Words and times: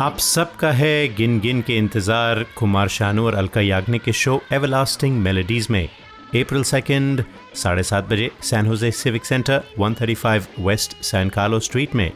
आप 0.00 0.18
सबका 0.18 0.70
है 0.72 1.14
गिन 1.14 1.40
गिन 1.40 1.60
के 1.62 1.76
इंतज़ार 1.78 2.44
कुमार 2.56 2.88
शानू 2.88 3.26
और 3.26 3.34
अलका 3.34 3.60
याग्निक 3.60 4.02
के 4.02 4.12
शो 4.12 4.42
एवरलास्टिंग 4.52 5.22
मेलोडीज़ 5.22 5.72
में। 5.72 5.84
अप्रैल 5.84 6.62
सेकेंड 6.62 7.24
साढ़े 7.54 7.82
सात 7.82 8.08
बजे 8.08 8.30
San 8.42 8.66
Jose 8.66 8.90
Civic 8.90 9.24
Center 9.24 9.62
135 9.80 10.48
West 10.60 11.04
San 11.04 11.28
Carlo 11.28 11.60
Street 11.60 11.94
में। 11.94 12.12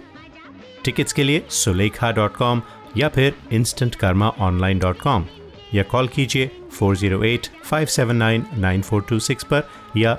टिकट्स 0.85 1.13
के 1.13 1.25
लिए 1.25 1.47
सुलेखा 1.51 2.13
डॉट 2.13 2.37
कॉम 2.37 2.63
या 2.97 3.09
फिर 3.09 3.35
instant 3.53 3.95
karma 3.95 4.33
online 4.41 4.79
dot 4.79 5.01
com 5.01 5.27
या 5.75 5.83
कॉल 5.83 6.09
कीजिए 6.09 6.51
408-579-9426 6.79 9.45
पर 9.45 9.63
या 9.97 10.19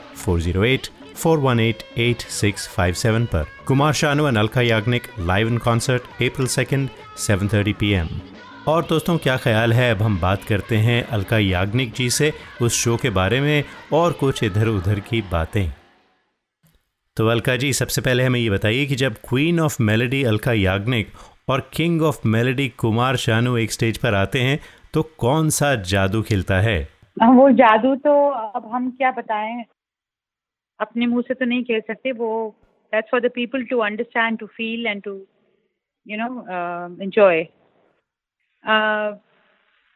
408-418-8657 1.19 3.25
पर। 3.25 3.45
कुमार 3.67 3.93
शानू 3.93 4.25
और 4.25 4.37
Alka 4.37 4.61
Yagnik 4.61 5.03
live 5.21 5.47
in 5.47 5.59
concert 5.59 6.01
April 6.01 6.47
second 6.49 6.89
7:30 7.19 7.73
PM 7.79 8.07
और 8.67 8.85
दोस्तों, 8.89 9.17
क्या 9.17 9.37
ख्याल 9.37 9.73
है? 9.73 9.91
अब 9.91 10.01
हम 10.01 10.19
बात 10.19 10.43
करते 10.43 10.77
हैं 10.77 11.07
अलका 11.07 11.37
याग्निक 11.37 11.93
जी 11.93 12.09
से 12.09 12.33
उस 12.61 12.75
शो 12.75 12.97
के 12.97 13.09
बारे 13.09 13.41
में 13.41 13.63
और 13.93 14.11
कुछ 14.11 14.43
इधर 14.43 14.67
उधर 14.67 14.99
की 14.99 15.23
बातें। 15.31 15.71
तो 17.17 17.27
अलका 17.27 17.55
जी, 17.55 17.73
सबसे 17.73 18.01
पहले 18.01 18.23
हमें 18.23 18.39
ये 18.39 18.49
बताइए 18.49 18.85
कि 18.85 18.95
जब 18.95 19.15
queen 19.29 19.59
of 19.59 19.81
melody 19.81 20.23
Alka 20.23 20.53
Yagnik 20.53 21.11
और 21.49 21.69
king 21.73 22.01
of 22.01 22.27
melody 22.27 22.73
Kumar 22.77 23.15
Sanu 23.15 23.57
एक 23.57 23.71
स्टेज 23.71 23.97
पर 23.97 24.15
आते 24.15 24.41
हैं 24.41 24.59
तो 24.93 25.09
कौन 25.17 25.49
सा 25.49 25.75
जादू 25.87 26.21
खिलता 26.21 26.61
है? 26.61 26.89
वो 27.17 27.53
जादू 27.53 27.95
तो 27.95 28.29
अब 28.29 28.69
हम 28.73 28.91
क्या 28.91 29.11
बताएँ? 29.11 29.65
अपने 30.79 31.07
मुँह 31.07 31.21
से 31.27 31.33
तो 31.33 31.45
नहीं 31.45 31.63
कह 31.63 31.79
सकते 31.87 32.11
वो 32.11 32.31
that's 32.93 33.11
for 33.11 33.21
the 33.21 33.31
people 33.35 33.63
to 33.65 33.79
understand 33.79 34.39
to 34.39 34.45
feel 34.47 34.87
and 34.87 35.01
to 35.03 35.15
you 36.05 36.17
know 36.17 36.45
enjoy 37.01 37.43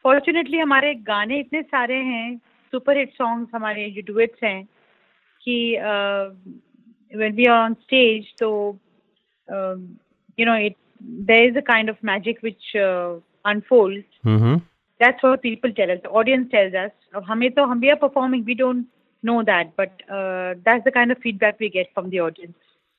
fortunately 0.04 0.58
हमारे 0.58 0.94
गाने 1.04 1.38
इतने 1.40 1.62
सारे 1.62 1.96
हैं 2.04 2.36
सुपर 2.72 2.98
हिट 2.98 3.12
सॉन्ग्स 3.14 3.54
हमारे 3.54 3.90
जो 3.90 4.02
डुएट्स 4.12 4.44
हैं 4.44 4.64
कि 5.42 5.56
when 7.12 7.34
we 7.34 7.44
are 7.44 7.58
on 7.58 7.74
stage 7.74 8.32
तो 8.40 8.50
you 10.38 10.46
know 10.46 10.56
it 10.66 10.76
there 11.02 11.48
is 11.48 11.58
a 11.58 11.60
kind 11.72 11.90
of 11.90 12.06
magic 12.06 12.44
which 12.44 12.72
unfold 12.76 14.02
that's 15.00 15.20
for 15.22 15.36
people 15.36 15.70
tell 15.72 15.96
us 15.96 16.06
audience 16.08 16.46
tells 16.50 16.74
us 16.84 16.90
अब 17.14 17.24
हमें 17.28 17.50
तो 17.52 17.64
हम 17.64 17.80
we 17.80 17.88
are 17.88 17.96
performing 17.98 18.44
we 18.46 18.54
don't 18.54 18.86
know 19.24 19.42
that 19.42 19.72
but 19.78 20.02
that's 20.10 20.84
the 20.84 20.92
kind 20.94 21.10
of 21.10 21.18
feedback 21.18 21.56
we 21.60 21.68
get 21.68 21.90
from 21.94 22.10
the 22.10 22.18
audience 22.20 22.54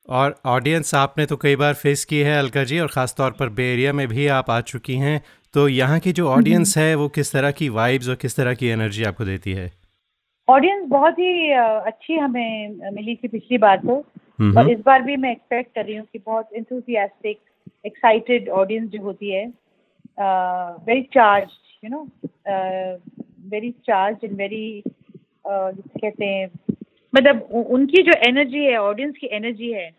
और 0.08 0.34
audience 0.46 0.94
आपने 0.94 1.26
तो 1.26 1.36
कई 1.36 1.56
बार 1.56 1.74
face 1.74 2.04
की 2.04 2.18
है 2.20 2.38
अलका 2.38 2.64
जी 2.64 2.78
और 2.80 2.88
ख़ास 2.88 3.14
तौर 3.18 3.30
पर 3.38 3.48
बे 3.50 3.64
एरिया 3.72 3.92
में 3.92 4.06
भी 4.08 4.26
आप 4.34 4.50
आ 4.50 4.60
चुकी 4.62 4.96
हैं। 4.96 5.20
तो 5.54 5.66
यहाँ 5.68 5.98
की 6.00 6.12
जो 6.12 6.28
ऑडियंस 6.28 6.76
है 6.78 6.94
वो 6.94 7.08
किस 7.08 7.32
तरह 7.32 7.50
की 7.50 7.68
वाइब्स 7.70 8.08
और 8.08 8.14
किस 8.16 8.36
तरह 8.36 8.54
की 8.54 8.68
एनर्जी 8.68 9.04
आपको 9.04 9.24
देती 9.24 9.52
है? 9.52 9.70
ऑडियंस 10.48 10.88
बहुत 10.88 11.18
ही 11.18 11.50
अच्छी 11.52 12.16
हमें 12.16 12.92
मिली 12.92 13.14
थी 13.14 13.28
पिछली 13.28 13.58
बार 13.58 13.78
तो। 13.78 13.96
और 14.58 14.70
इस 14.70 14.78
बार 14.86 15.02
भी 15.02 15.16
मैं 15.16 15.30
एक्सपेक्ट 15.32 15.74
कर 15.74 15.84
रही 15.84 15.96
हूँ 15.96 16.06
कि 16.12 16.18
बहुत 16.26 16.48
इंथुसियास्टिक 16.56 17.38
एक्साइटेड 17.86 18.48
ऑडियंस 18.54 18.90
जो 18.90 19.02
होती 19.02 19.30
है 19.30 19.46
very 20.86 21.02
charge 21.14 21.50
you 21.84 21.90
know 21.90 22.02
very 23.50 23.70
charge 23.86 24.24
and 24.24 24.36
very 24.36 24.82
कहते 25.48 26.24
हैं 26.24 26.48
मतलब 27.12 27.42
उनकी 27.70 28.02
जो 28.02 28.12
एनर्जी 28.28 28.64
है 28.64 28.76
ऑडियंस 28.78 29.14
की 29.20 29.26
एनर्जी 29.36 29.70
है 29.72 29.90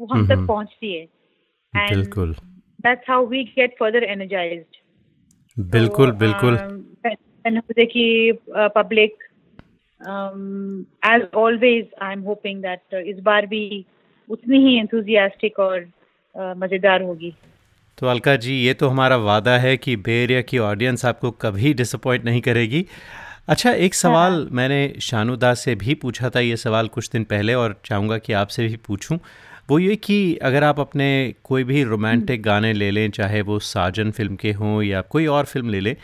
वो 0.00 0.06
हम 0.06 0.26
तक 0.28 0.46
पहुँचती 0.48 0.92
है। 0.94 1.06
बिल्कुल। 1.74 2.34
That's 2.80 3.10
how 3.10 3.26
we 3.26 3.42
get 3.44 3.76
further 3.80 4.04
energized 4.04 4.82
बिल्कुल 5.56 6.10
so, 6.10 6.18
बिल्कुल। 6.18 6.56
की 7.86 8.32
public 8.56 9.22
as 11.06 11.26
always 11.34 11.86
I 12.02 12.12
am 12.12 12.20
hoping 12.20 12.62
that 12.62 12.94
इस 13.06 13.18
बार 13.20 13.46
भी 13.46 13.84
उतनी 14.28 14.58
ही 14.58 14.78
एंथुजियास्टिक 14.78 15.58
और 15.58 15.80
uh, 15.80 16.56
मज़ेदार 16.56 17.02
होगी। 17.02 17.34
तो 17.98 18.06
अलका 18.06 18.36
जी 18.36 18.54
ये 18.54 18.74
तो 18.74 18.88
हमारा 18.88 19.16
वादा 19.16 19.56
है 19.58 19.76
कि 19.76 19.96
बेरिया 19.96 20.40
की 20.42 20.58
ऑडियंस 20.58 21.04
आपको 21.04 21.30
कभी 21.30 21.74
डिसअपॉइंट 21.74 22.24
नहीं 22.24 22.40
करेगी। 22.40 22.84
अच्छा 23.48 23.70
एक 23.70 23.94
सवाल 23.94 24.32
हाँ, 24.32 24.40
हाँ। 24.40 24.48
मैंने 24.52 24.94
शानुदा 25.00 25.52
से 25.54 25.74
भी 25.74 25.94
पूछा 25.94 26.28
था 26.30 26.40
ये 26.40 26.56
सवाल 26.56 26.88
कुछ 26.88 27.10
दिन 27.10 27.24
पहले 27.24 27.54
और 27.54 27.80
चाहूँगा 27.84 28.18
कि 28.18 28.32
आपसे 28.32 28.66
भी 28.68 28.76
पूछूँ 28.76 29.18
वो 29.70 29.78
ये 29.78 29.96
कि 29.96 30.36
अगर 30.42 30.64
आप 30.64 30.80
अपने 30.80 31.34
कोई 31.44 31.64
भी 31.64 31.82
रोमांटिक 31.84 32.38
हम्म। 32.38 32.44
गाने 32.44 32.72
ले 32.72 32.90
लें 32.90 33.10
चाहे 33.10 33.40
वो 33.42 33.58
साजन 33.58 34.10
फ़िल्म 34.10 34.36
के 34.36 34.52
हों 34.52 34.82
या 34.82 35.00
कोई 35.06 35.26
और 35.26 35.44
फ़िल्म 35.44 35.70
ले 35.70 35.80
लें 35.80 35.94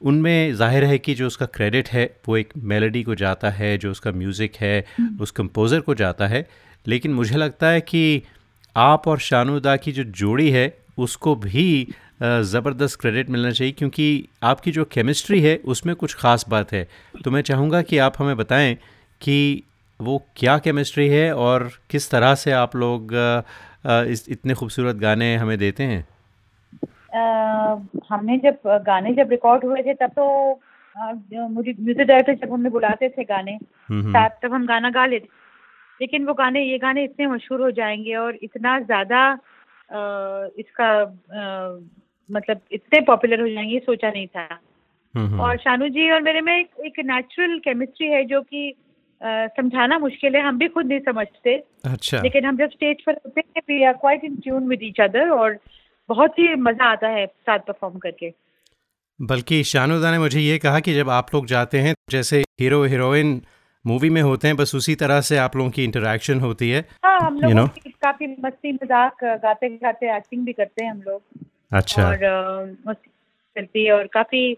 उनमें 0.00 0.54
ज़ाहिर 0.54 0.84
है 0.84 0.98
कि 0.98 1.14
जो 1.14 1.26
उसका 1.26 1.46
क्रेडिट 1.46 1.88
है 1.88 2.04
वो 2.28 2.36
एक 2.36 2.52
मेलोडी 2.64 3.02
को 3.02 3.14
जाता 3.14 3.50
है 3.50 3.76
जो 3.78 3.90
उसका 3.90 4.12
म्यूज़िक 4.12 4.56
है 4.56 4.78
हम्म। 4.98 5.22
उस 5.22 5.30
कंपोज़र 5.30 5.80
को 5.80 5.94
जाता 5.94 6.26
है 6.26 6.46
लेकिन 6.86 7.14
मुझे 7.14 7.36
लगता 7.36 7.68
है 7.68 7.80
कि 7.80 8.22
आप 8.76 9.08
और 9.08 9.18
शानुदा 9.20 9.76
की 9.76 9.92
जो 9.92 10.04
जोड़ी 10.14 10.50
है 10.50 10.66
उसको 10.98 11.34
भी 11.36 11.66
ज़बरदस्त 12.20 13.00
क्रेडिट 13.00 13.30
मिलना 13.30 13.50
चाहिए 13.50 13.72
क्योंकि 13.72 14.06
आपकी 14.44 14.72
जो 14.72 14.84
केमिस्ट्री 14.92 15.40
है 15.40 15.56
उसमें 15.66 15.94
कुछ 15.96 16.14
ख़ास 16.14 16.44
बात 16.48 16.72
है। 16.72 16.86
तो 17.24 17.30
मैं 17.30 17.42
चाहूँगा 17.42 17.82
कि 17.82 17.98
आप 18.00 18.14
हमें 18.18 18.36
बताएँ 18.36 18.74
कि 19.20 19.62
वो 20.00 20.18
क्या 20.36 20.56
केमिस्ट्री 20.58 21.08
है 21.08 21.32
और 21.36 21.70
किस 21.90 22.10
तरह 22.10 22.34
से 22.34 22.52
आप 22.54 22.76
लोग 22.76 23.12
इस 23.86 24.26
इतने 24.28 24.54
खूबसूरत 24.54 24.96
गाने 24.98 25.34
हमें 25.36 25.56
देते 25.58 25.82
हैं। 25.84 26.04
हमने 28.08 28.36
जब 28.38 28.58
गाने 28.86 29.12
जब 29.14 29.30
रिकॉर्ड 29.30 29.64
हुए 29.64 29.82
थे 29.82 29.94
तब 29.94 30.10
तो 30.16 30.60
मुझे 30.96 31.72
म्यूज़िक 31.72 32.06
डायरेक्टर 32.06 32.34
जब 32.36 32.52
हमें 32.52 32.70
बुलाते 32.72 33.08
थे 33.08 33.24
गाने 33.24 33.52
हम्म, 33.52 34.02
हम्म। 34.02 34.28
तब 34.42 34.54
हम 34.54 34.66
गाना 34.66 34.90
गा 34.90 35.06
लेते 35.06 35.28
लेकिन 36.00 36.26
वो 36.26 36.34
गाने 36.34 36.62
ये 36.62 36.78
गाने 36.78 37.04
इतने 37.04 37.26
मशहूर 37.26 37.60
हो 37.62 37.70
जाएँगे 37.72 38.14
और 38.16 38.38
इतना 38.42 38.78
ज़्यादा 38.80 39.20
इसका 40.58 40.88
मतलब 42.30 42.60
इतने 42.72 43.00
पॉपुलर 43.00 43.40
हो 43.40 43.48
जाएँगे 43.48 43.78
सोचा 43.78 44.10
नहीं 44.10 44.26
था। 44.26 44.48
और 45.40 45.56
शानू 45.58 45.88
जी 45.88 46.10
और 46.10 46.20
मेरे 46.22 46.40
में 46.40 46.56
एक, 46.58 46.98
नेचुरल 47.00 47.58
केमिस्ट्री 47.58 48.06
है 48.08 48.24
जो 48.24 48.40
कि 48.42 48.74
समझाना 49.20 49.98
मुश्किल 49.98 50.34
है 50.36 50.42
हम 50.42 50.58
भी 50.58 50.68
खुद 50.68 50.86
नहीं 50.86 51.00
समझते। 51.00 51.54
अच्छा। 51.84 52.20
लेकिन 52.22 52.44
हम 52.44 52.56
जब 52.56 52.70
स्टेज 52.70 53.02
पर 53.06 53.12
होते 53.14 53.40
हैं 53.40 53.62
we 53.68 53.82
are 53.84 53.92
quite 53.94 54.24
in 54.24 54.36
tune 54.36 54.66
with 54.68 54.82
each 54.82 55.00
other 55.00 55.28
और 55.30 55.58
बहुत 56.08 56.38
ही 56.38 56.54
मज़ा 56.54 56.90
आता 56.92 57.08
है 57.08 57.26
साथ 57.26 57.58
परफॉर्म 57.58 57.98
करके। 57.98 58.32
बल्कि 59.20 59.62
शानुदा 59.64 60.10
ने 60.10 60.18
मुझे 60.18 60.40
ये 60.40 60.58
कहा 60.58 60.80
कि 60.80 60.94
जब 60.94 61.10
आप 61.10 61.34
लोग 61.34 61.46
जाते 61.46 61.78
हैं 61.78 61.94
जैसे 62.10 62.40
हीरो 62.60 62.82
हीरोइन 62.84 63.40
मूवी 63.84 64.10
में 64.10 64.20
होते 64.22 64.48
हैं 64.48 64.56
बस 64.56 64.74
उसी 64.74 64.94
तरह 64.94 65.20
से 65.20 65.36
आप 65.38 65.56
लोगों 65.56 65.70
की 65.70 65.84
इंटरेक्शन 65.84 66.40
होती 66.40 66.70
है 66.70 66.80
हाँ 67.04 67.18
हम 67.20 67.40
लोग 67.40 67.52
you 67.52 67.58
know? 67.58 67.68
काफ़ी 68.02 68.26
मस्ती 68.44 68.72
मज़ाक 68.72 69.24
गाते 69.42 69.68
गाते 69.68 70.16
एक्टिंग 70.16 70.44
भी 70.46 70.52
करते 70.52 70.84
हैं 70.84 70.90
हम 70.90 71.02
लोग। 71.02 71.22
अच्छा। 71.72 72.08
और 72.08 72.94
चलती 72.94 73.84
है 73.84 73.92
और 73.92 74.06
काफ़ी 74.06 74.56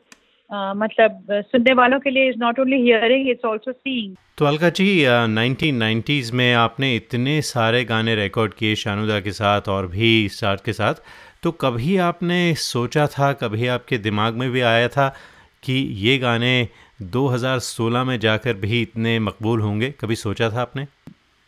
Uh, 0.53 0.77
मतलब 0.77 1.27
सुनने 1.33 1.73
वालों 1.73 2.01
के 2.01 2.11
लिए 2.11 2.29
is 2.29 2.37
not 2.39 2.59
only 2.61 2.77
hearing 2.77 3.29
it's 3.29 3.45
also 3.45 3.73
seeing 3.73 4.17
तो 4.39 4.45
अलका 4.45 4.69
जी 4.69 5.05
नाइनटीन 5.29 5.77
नाइन्टीज़ 5.77 6.33
में 6.33 6.55
आपने 6.55 6.97
इतने 6.97 7.43
सारे 7.43 7.85
गाने 7.85 8.15
रिकॉर्ड 8.15 8.55
किए 8.55 8.75
शानुदा 8.75 9.21
के 9.21 9.33
साथ 9.33 9.69
और 9.69 9.87
भी 9.87 10.29
स्टार्ट 10.29 10.65
के 10.65 10.73
साथ। 10.73 10.95
तो 11.43 11.53
कभी 11.53 11.97
आपने 11.97 12.55
सोचा 12.55 13.07
था 13.07 13.33
कभी 13.33 13.67
आपके 13.67 13.99
दिमाग 13.99 14.35
में 14.35 14.51
भी 14.51 14.61
आया 14.61 14.89
था 14.89 15.15
कि 15.63 15.73
ये 15.73 16.19
गाने 16.19 16.69
2016 17.03 18.05
में 18.05 18.19
जाकर 18.19 18.55
भी 18.55 18.83
इतने 18.83 19.19
मकबूल 19.19 19.61
होंगे? 19.61 19.91
कभी 19.91 20.15
सोचा 20.15 20.51
था 20.51 20.61
आपने? 20.61 20.87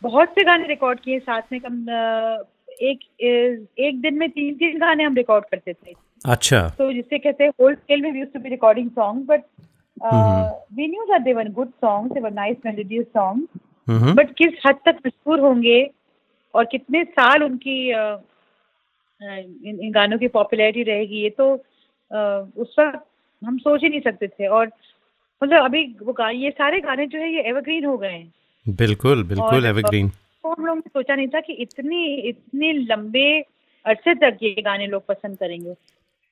बहुत 0.03 0.29
से 0.29 0.43
गाने 0.43 0.67
रिकॉर्ड 0.67 0.99
किए 0.99 1.19
साथ 1.19 1.41
में 1.51 1.61
कम 1.61 1.85
एक 2.81 2.99
एक 3.79 4.01
दिन 4.01 4.17
में 4.17 4.29
तीन 4.29 4.53
तीन 4.55 4.77
गाने 4.79 5.03
हम 5.03 5.15
रिकॉर्ड 5.15 5.45
करते 5.51 5.73
थे। 5.73 5.93
अच्छा। 6.25 6.61
तो 6.77 6.91
जिसे 6.93 7.17
कहते 7.19 7.43
हैं 7.43 7.51
होल 7.61 7.75
स्केल 7.75 8.01
में 8.01 8.11
we 8.11 8.19
used 8.19 8.33
to 8.33 8.39
be 8.39 8.49
recording 8.49 8.89
song 8.89 9.25
but 9.25 9.43
we 10.77 10.87
knew 10.87 11.03
that 11.05 11.21
they 11.21 11.33
were 11.33 11.49
good 11.51 11.69
songs 11.81 12.13
they 12.13 12.19
were 12.19 12.31
nice 12.33 12.57
melodious 12.65 13.05
songs 13.17 14.15
but 14.15 14.33
किस 14.37 14.61
हद 14.67 14.79
तक 14.85 14.97
मशहूर 15.05 15.39
होंगे 15.39 15.79
और 16.53 16.65
कितने 16.65 17.03
साल 17.03 17.43
उनकी 17.43 17.77
uh, 17.93 18.17
इन, 19.21 19.79
इन 19.81 19.91
गानों 19.91 20.17
की 20.17 20.27
पॉपुलैरिटी 20.27 20.83
रहेगी 20.83 21.21
ये 21.21 21.29
तो 21.29 21.45
uh, 21.55 22.61
उस 22.61 22.75
वक्त 22.79 23.05
हम 23.41 23.57
सोच 23.57 23.83
ही 23.83 23.89
नहीं 23.89 24.01
सकते 24.01 24.27
थे। 24.27 24.47
और 24.47 24.71
मतलब 25.41 25.63
अभी 25.65 25.83
वो 26.01 26.29
ये 26.31 26.49
सारे 26.51 26.79
गाने 26.79 27.05
जो 27.07 27.19
है 27.19 27.31
ये 27.33 27.41
एवरग्रीन 27.49 27.85
हो 27.85 27.97
गए 27.97 28.11
हैं। 28.11 28.75
बिल्कुल 28.75 29.23
बिल्कुल 29.23 29.65
एवरग्रीन 29.65 30.11
तो 30.43 30.51
हम 30.51 30.65
लोग 30.65 30.77
ने 30.77 30.89
सोचा 30.89 31.15
नहीं 31.15 31.27
था 31.27 31.39
कि 31.39 31.53
इतनी 31.63 32.05
इतने 32.29 32.71
लंबे 32.73 33.39
अरसे 33.85 34.13
तक 34.15 34.37
ये 34.43 34.61
गाने 34.61 34.87
लोग 34.87 35.05
पसंद 35.07 35.37
करेंगे। 35.37 35.73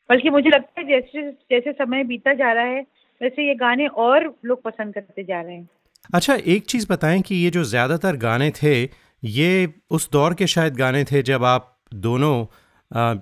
बल्कि 0.10 0.30
मुझे 0.30 0.50
लगता 0.50 0.82
है 0.82 0.88
जैसे 0.88 1.30
जैसे 1.52 1.72
समय 1.74 2.04
बीता 2.04 2.34
जा 2.34 2.52
रहा 2.54 2.64
है 2.66 2.82
वैसे 3.22 3.48
ये 3.48 3.56
गाने 3.56 3.88
और 3.88 4.34
लोग 4.46 4.62
पसंद 4.64 4.94
करते 4.94 5.24
जा 5.24 5.42
रहे 5.42 5.56
हैं। 5.56 5.68
अच्छा 6.14 6.36
एक 6.36 6.66
चीज़ 6.66 6.86
बताएँ 6.90 7.22
कि 7.22 7.36
ये 7.36 7.50
जो 7.50 7.64
ज़्यादातर 7.66 8.16
गाने 8.18 8.52
थे 8.64 8.76
ये 9.24 9.74
उस 9.90 10.10
दौर 10.12 10.34
के 10.34 10.48
शायद 10.48 10.76
गाने 10.76 11.04
थे 11.04 11.22
जब 11.22 11.44
आप 11.46 11.76
दोनों 11.96 12.46
आ, 12.92 13.14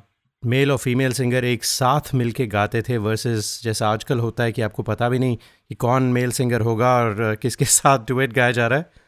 मेल 0.44 0.72
और 0.72 0.78
फीमेल 0.78 1.12
सिंगर 1.14 1.46
एक 1.46 1.64
साथ 1.64 2.14
मिलके 2.16 2.46
गाते 2.48 2.82
थे 2.82 2.98
वर्सेस 3.00 3.60
जैसा 3.64 3.88
आजकल 3.90 4.20
होता 4.20 4.44
है 4.44 4.52
कि 4.52 4.62
आपको 4.62 4.84
पता 4.84 5.10
भी 5.10 5.20
नहीं 5.20 5.38
कि 5.38 5.76
कौन 5.76 6.04
मेल 6.14 6.32
सिंगर 6.32 6.62
होगा 6.62 6.94
और 6.96 7.36
किसके 7.42 7.66
साथ 7.66 8.06
डुएट 8.08 8.34
गाया 8.34 8.52
जा 8.52 8.68
रहा 8.68 8.80
है। 8.80 9.06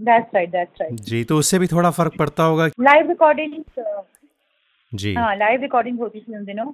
That's 0.00 0.34
right, 0.34 0.50
that's 0.52 0.80
right. 0.80 1.00
जी 1.08 1.22
तो 1.24 1.36
उससे 1.38 1.58
भी 1.58 1.66
थोड़ा 1.66 1.90
फ़र्क 1.90 2.16
पड़ता 2.18 2.42
होगा 2.42 2.66
लाइव 2.80 3.08
रिकॉर्डिंग 3.08 3.62
जी। 4.92 5.14
हाँ 5.14 5.34
लाइव 5.36 5.60
रिकॉर्डिंग 5.60 5.98
होती 5.98 6.20
थी 6.20 6.36
उन 6.36 6.44
दिनों। 6.44 6.64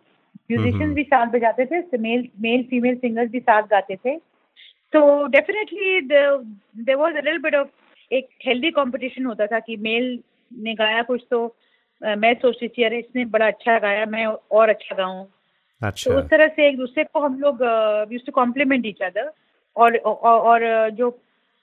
म्यूजिशियंस 0.51 0.95
भी 0.95 1.03
साथ 1.03 1.27
बजाते 1.27 1.67
थे 1.67 1.99
मेल 1.99 2.29
मेल 2.41 2.63
फीमेल 2.63 2.97
सिंगर्स 2.97 3.31
भी 3.31 3.41
साथ 3.41 3.63
गाते 3.63 3.97
थे। 3.97 4.17
तो 4.93 5.27
definitely 5.27 6.01
there 6.01 6.95
was 6.97 7.15
little 7.15 7.39
bit 7.39 7.55
of 7.55 7.69
एक 8.11 8.29
हेल्दी 8.47 8.71
कंपटीशन 8.71 9.27
होता 9.27 9.47
था 9.47 9.59
कि 9.59 9.77
मेल 9.77 10.19
ने 10.53 10.75
गाया 10.75 11.03
कुछ 11.03 11.27
तो 11.31 11.57
uh, 12.03 12.17
मैं 12.17 12.35
सोचती 12.35 12.69
थी 12.69 12.85
अरे 12.85 12.99
इसने 12.99 13.25
बड़ा 13.25 13.47
अच्छा 13.47 13.79
गाया 13.79 14.07
मैं 14.07 14.27
और 14.27 14.69
अच्छा 14.69 14.97
गाऊं। 14.97 15.25
अच्छा। 15.83 16.11
तो 16.11 16.19
उस 16.19 16.29
तरह 16.31 16.49
से 16.49 16.69
एक 16.69 16.77
दूसरे 16.77 17.05
को 17.05 17.21
हम 17.21 17.39
लोग 17.41 17.63
use 18.13 18.25
to 18.27 18.33
compliment 18.33 18.87
each 18.87 19.03
other 19.03 19.31
और 19.77 19.97
और, 19.97 20.41
और 20.41 20.91
जो 20.91 21.11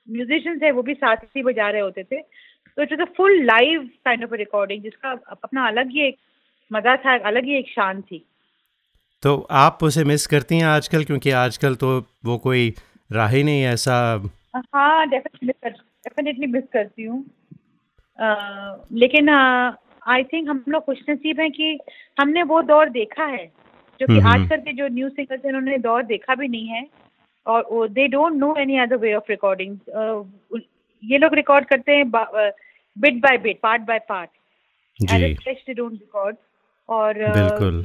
म्यूजिशियंस 0.07 0.63
है 0.63 0.71
वो 0.71 0.81
भी 0.81 0.94
साथ 0.94 1.17
ही 1.35 1.44
बजा 1.44 1.69
रहे 1.69 1.81
होते 1.81 2.03
थे। 2.03 2.21
तो 2.21 2.81
it 2.81 2.91
was 2.91 3.01
a 3.01 3.11
full 3.17 3.44
live 3.45 3.89
kind 4.05 4.23
of 4.23 4.33
recording 4.33 4.83
जिसका 4.83 5.11
अपना 5.31 5.67
अलग 5.67 5.91
ही 5.91 6.07
एक 6.07 6.17
मज़ा 6.71 6.95
था 6.95 7.17
अलग 7.27 7.45
ही 7.45 7.57
एक 7.57 7.69
शान 7.69 8.01
थी। 8.01 8.25
तो 9.23 9.35
आप 9.51 9.83
उसे 9.83 10.03
मिस 10.03 10.25
करती 10.27 10.57
हैं 10.57 10.65
आजकल? 10.65 11.03
क्योंकि 11.03 11.31
आजकल 11.31 11.75
तो 11.75 11.89
वो 12.25 12.38
कोई 12.38 12.73
राह 13.11 13.29
ही 13.29 13.44
नहीं 13.44 13.63
ऐसा। 13.63 13.95
हाँ 14.55 15.07
डेफिनेटली 15.09 16.47
मिस 16.47 16.63
करती 16.73 17.03
हूँ। 17.03 17.23
लेकिन 18.94 19.29
आई 20.07 20.23
थिंक 20.23 20.50
हम 20.50 20.63
लोग 20.69 20.85
खुश 20.85 21.00
नसीब 21.09 21.39
हैं 21.39 21.51
कि 21.51 21.77
हमने 22.19 22.44
वो 22.44 22.61
दौर 22.61 22.89
देखा 22.89 23.25
है 23.25 23.45
जो 24.00 24.07
कि 24.07 24.19
आजकल 24.19 24.57
के 24.57 24.73
जो 24.73 24.88
न्यूज़ 24.88 25.13
सिंगर्स 25.13 25.41
हैं 25.45 25.53
उन्होंने 25.53 25.77
दौर 25.77 26.03
देखा 26.03 26.35
भी 26.35 26.47
नहीं 26.47 26.67
है। 26.67 26.81
और 27.45 27.87
they 27.89 28.07
don't 28.07 28.33
know 28.35 28.55
any 28.59 28.77
other 28.79 28.97
way 28.97 29.13
of 29.13 29.29
recording 29.29 29.77
ये 31.03 31.17
लोग 31.17 31.33
रिकॉर्ड 31.35 31.65
करते 31.65 31.91
हैं 31.91 32.09
bit 32.09 33.21
by 33.21 33.37
bit 33.39 33.59
part 33.63 33.81
by 33.81 33.99
part 34.09 34.29
don't 35.69 35.91
record 35.91 36.35
और 36.89 37.21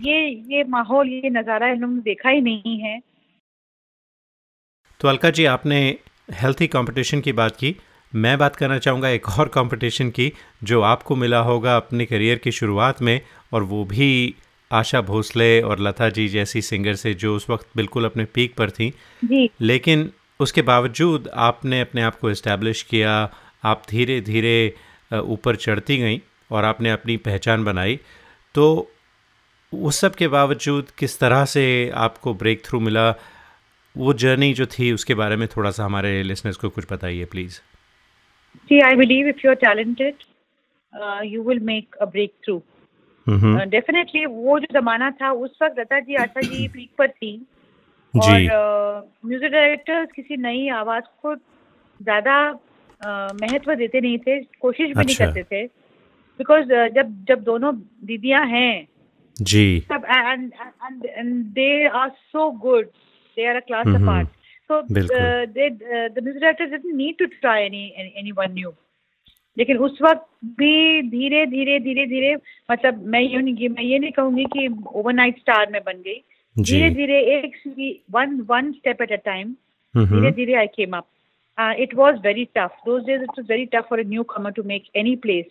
ये 0.05 0.29
ये 0.53 0.65
माहौल 0.69 1.09
ये 1.09 1.31
नज़ारा 1.31 1.69
इन 1.69 1.81
लोगों 1.81 1.99
देखा 2.03 2.29
ही 2.29 2.41
नहीं 2.41 2.79
है। 2.81 2.99
तो 5.01 5.09
अलका 5.09 5.31
जी 5.31 5.45
आपने 5.47 5.79
हेल्थी 6.35 6.67
कंपटीशन 6.69 7.21
की 7.21 7.33
बात 7.33 7.57
की। 7.57 7.75
मैं 8.13 8.37
बात 8.39 8.57
करना 8.57 8.79
चाहूँगा 8.79 9.09
एक 9.09 9.29
और 9.39 9.49
कंपटीशन 9.49 10.11
की 10.11 10.33
जो 10.65 10.81
आपको 10.83 11.17
मिला 11.17 11.39
होगा 11.43 11.77
अपने 11.77 12.07
करियर 12.07 12.39
की 12.39 12.53
शुरुआत 12.53 13.03
में 13.03 13.21
और 13.53 13.63
वो 13.65 13.85
भी 13.85 14.09
आशा 14.71 15.01
भोसले 15.01 15.61
और 15.63 15.81
लता 15.81 16.09
जी 16.11 16.29
जैसी 16.29 16.63
सिंगर 16.63 16.95
से 16.95 17.15
जो 17.15 17.35
उस 17.37 17.49
वक्त 17.51 17.69
बिल्कुल 17.77 18.05
अपने 18.05 18.25
पीक 18.25 18.55
पर 18.55 18.71
थी। 18.71 18.91
जी। 19.25 19.49
लेकिन 19.61 20.11
उसके 20.41 20.63
बावजूद 20.63 21.29
आपने 21.45 21.81
अपने 21.81 22.03
आप 22.03 22.19
को 22.19 22.31
इस्टेब्लिश 22.31 22.83
किया 22.83 23.13
आप 23.65 23.83
धीरे 23.91 24.21
धीरे 24.21 24.75
ऊपर 25.13 25.57
चढ़ती 25.57 25.97
गई 25.99 26.21
और 26.51 26.65
आपने 26.65 26.91
अपनी 26.91 27.17
पहचान 27.17 27.65
बनाई। 27.65 27.99
तो 28.55 28.93
उस 29.73 30.01
सब 30.01 30.15
के 30.15 30.29
बावजूद 30.29 30.91
किस 30.99 31.19
तरह 31.19 31.45
से 31.45 31.65
आपको 31.95 32.35
ब्रेक 32.35 32.65
थ्रू 32.65 32.81
मिला? 32.81 33.11
वो 33.97 34.13
जर्नी 34.15 34.53
जो 34.55 34.67
थी 34.67 34.91
उसके 34.93 35.15
बारे 35.15 35.37
में 35.37 35.47
थोड़ा 35.49 35.71
सा 35.71 35.85
हमारे 35.85 36.23
लिसनर्स 36.23 36.57
को 36.57 36.69
कुछ 36.69 36.85
बताइए 36.93 37.25
please 37.25 37.59
ji 38.71 38.81
I 38.81 38.95
believe 38.95 39.29
if 39.29 39.41
you 39.45 39.51
are 39.51 39.57
talented 39.57 40.15
you 41.25 41.43
will 41.43 41.59
make 41.61 41.95
a 41.95 42.05
breakthrough 42.45 42.63
definitely 43.31 44.25
uh, 44.25 44.31
वो 44.31 44.59
जो 44.59 44.81
जमाना 44.81 45.11
था 45.11 45.33
उस 45.33 45.59
वक्त 45.63 45.79
लता 45.79 46.01
जी 46.01 46.15
आशा 46.15 46.41
जी 46.41 46.69
पीक 46.75 46.91
पर 46.99 47.09
थी। 47.09 47.47
और 48.15 48.41
म्यूज़िक 49.25 49.49
uh, 49.49 49.53
डायरेक्टर्स 49.53 50.13
किसी 50.13 50.37
नई 50.37 50.69
आवाज़ 50.69 51.05
को 51.23 51.35
ज़्यादा 51.35 52.53
uh, 52.53 53.43
महत्व 53.43 53.75
देते 53.75 54.01
नहीं 54.01 54.19
थे 54.19 54.41
कोशिश 54.41 54.87
भी 54.87 55.01
अच्छा। 55.01 55.03
नहीं 55.03 55.17
करते 55.17 55.43
थे। 55.43 55.67
बिकॉज़ 56.39 56.65
uh, 56.65 56.95
जब 56.95 57.25
जब 57.29 57.43
दोनों 57.43 57.75
दीदियाँ 58.05 58.47
हैं 58.47 58.89
जी। 59.43 59.85
सब 59.93 60.05
and 60.11 61.45
they 61.45 61.87
are 61.87 62.09
so 62.09 62.51
good 62.51 62.87
they 63.37 63.47
are 63.47 63.57
a 63.57 63.61
class 63.61 63.87
apart 63.87 64.29
so 64.71 64.83
बिल्कुल। 64.93 65.17
uh, 65.17 65.47
they 65.57 65.67
uh, 65.69 66.09
the 66.15 66.21
music 66.21 66.43
directors 66.43 66.71
didn't 66.71 66.97
need 66.97 67.17
to 67.19 67.27
try 67.41 67.65
any, 67.65 67.95
any 67.97 68.13
anyone 68.19 68.53
new 68.53 68.73
लेकिन 69.59 69.77
उस 69.79 69.99
वक्त 70.03 70.27
भी 70.59 71.03
धीरे 71.03 71.45
धीरे 71.47 71.79
धीरे 71.81 72.07
धीरे 72.07 72.35
मतलब 72.71 73.05
मैं 73.07 73.21
ये 73.21 73.39
नहीं 73.39 73.69
मैं 73.69 73.83
ये 73.83 73.99
नहीं 73.99 74.11
कहूँगी 74.11 74.45
कि 74.45 74.67
ओवरनाइट 74.87 75.39
स्टार 75.39 75.71
में 75.73 75.81
बन 75.87 76.03
गई। 76.03 76.21
धीरे 76.57 76.91
धीरे 76.91 77.21
एक 77.37 77.57
one 78.11 78.41
one 78.49 78.73
step 78.73 79.03
at 79.03 79.13
a 79.13 79.17
time 79.25 79.55
धीरे 79.95 80.31
धीरे 80.31 80.55
I 80.55 80.67
came 80.67 80.97
up 80.97 81.07
it 81.79 81.95
was 81.95 82.21
very 82.27 82.45
tough 82.57 82.77
it 82.89 83.21
was 83.29 83.45
very 83.51 83.65
tough 83.67 83.87
for 83.91 84.01
a 84.01 84.09
newcomer 84.23 84.51
to 84.51 84.63
make 84.63 84.85
any 84.97 85.17
place 85.17 85.47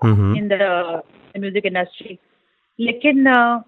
hmm, 0.00 0.36
in 0.36 0.48
the 0.48 1.02
music 1.38 1.66
industry 1.66 2.18
लेकिन 2.78 3.24
uh, 3.24 3.62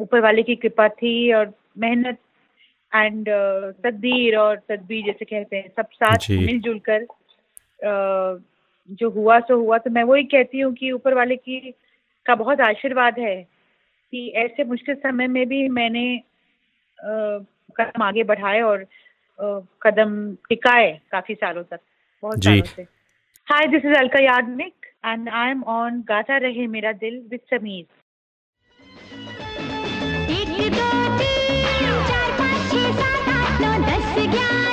ऊपर 0.00 0.20
वाले 0.20 0.42
की 0.42 0.54
कृपा 0.56 0.88
थी 0.88 1.32
और 1.32 1.52
मेहनत 1.78 2.18
एंड 2.92 3.28
तदबीर 3.84 4.36
और 4.36 4.56
तदबीर 4.68 5.04
जैसे 5.06 5.24
कहते 5.24 5.56
हैं 5.56 5.68
सब 5.68 5.88
साथ 5.92 6.30
मिलजुल 6.30 6.78
कर 6.88 7.04
uh, 7.04 8.42
जो 8.90 9.10
हुआ 9.10 9.38
सो 9.40 9.56
हुआ। 9.56 9.78
तो 9.78 9.90
मैं 9.90 10.02
वही 10.04 10.24
कहती 10.24 10.60
हूँ 10.60 10.72
कि 10.74 10.90
ऊपर 10.92 11.14
वाले 11.14 11.36
की 11.36 11.58
का 12.26 12.34
बहुत 12.34 12.60
आशीर्वाद 12.60 13.18
है 13.18 13.36
कि 14.12 14.28
ऐसे 14.36 14.64
मुश्किल 14.64 14.94
समय 14.94 15.26
में 15.26 15.46
भी 15.48 15.68
मैंने 15.68 16.04
uh, 16.98 17.44
कदम 17.76 18.02
आगे 18.02 18.24
बढ़ाए 18.24 18.60
और 18.60 18.82
uh, 19.38 19.62
कदम 19.82 20.34
टिकाए 20.48 20.90
काफ़ी 21.12 21.34
सालों 21.34 21.62
तक। 21.62 21.80
बहुत 22.22 22.38
जी। 22.38 22.50
सालों 22.50 22.74
से। 22.76 22.82
Hi 23.46 23.66
this 23.66 23.84
is 23.84 23.94
Alka 23.98 24.24
Yagnik 24.24 24.86
and 25.04 25.28
I 25.28 25.50
am 25.50 25.62
on 25.62 26.00
गाता 26.08 26.36
रहे 26.36 26.66
मेरा 26.66 26.92
दिल 27.02 27.18
विद 27.30 27.40
समीर 27.50 27.84
एक 30.30 30.54
दो 30.72 30.88
तीन 31.18 31.62
चार 32.08 32.30
पाँच 32.38 32.70
छः 32.70 32.92
सात 33.00 33.28
आठ 33.34 33.60
नौ 33.60 33.72
दस 33.86 34.08
ग्यारह 34.34 34.65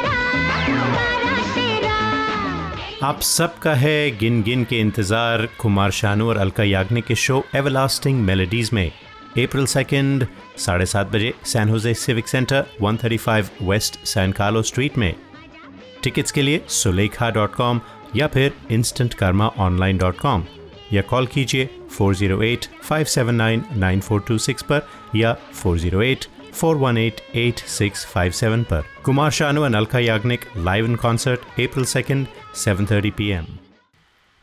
आप 3.03 3.21
सबका 3.21 3.73
है 3.75 4.17
गिन 4.17 4.41
गिन 4.43 4.63
के 4.63 4.79
इंतज़ार 4.79 5.47
कुमार 5.59 5.91
शानू 5.91 6.27
और 6.29 6.37
अलका 6.37 6.63
याग्निक 6.63 7.05
के 7.05 7.15
शो 7.15 7.43
एवरलास्टिंग 7.55 8.19
मेलोडीज 8.25 8.69
में। 8.73 8.89
अप्रैल 8.89 9.65
सेकंड 9.65 10.27
साढ़े 10.65 10.85
सात 10.85 11.07
बजे 11.13 11.33
San 11.45 11.69
Jose 11.69 11.93
Civic 11.93 12.27
Center 12.27 12.65
135 12.81 13.49
West 13.61 14.05
San 14.07 14.31
Carlo 14.31 14.61
Street 14.61 14.97
में। 14.97 15.15
टिकट्स 16.03 16.31
के 16.31 16.41
लिए 16.41 16.61
सुलेखा 16.67 17.29
डॉट 17.29 17.55
कॉम 17.55 17.81
या 18.15 18.27
फिर 18.27 18.53
instant 18.71 19.13
karma 19.13 19.47
online 19.57 19.97
dot 19.97 20.17
com 20.19 20.45
या 20.93 21.01
कॉल 21.09 21.27
कीजिए 21.33 21.69
408-579-9426 21.97 24.61
पर 24.61 24.87
या 25.15 25.37
408-418-8657 25.63 28.63
पर। 28.63 28.83
Kumar 29.05 29.31
Sanu 29.31 29.65
and 29.65 29.75
Alka 29.75 29.99
Yagnik 29.99 30.45
live 30.57 30.85
in 30.85 30.95
concert 30.95 31.39
April 31.59 31.85
second 31.87 32.27
7:30 32.55 33.11
PM 33.11 33.45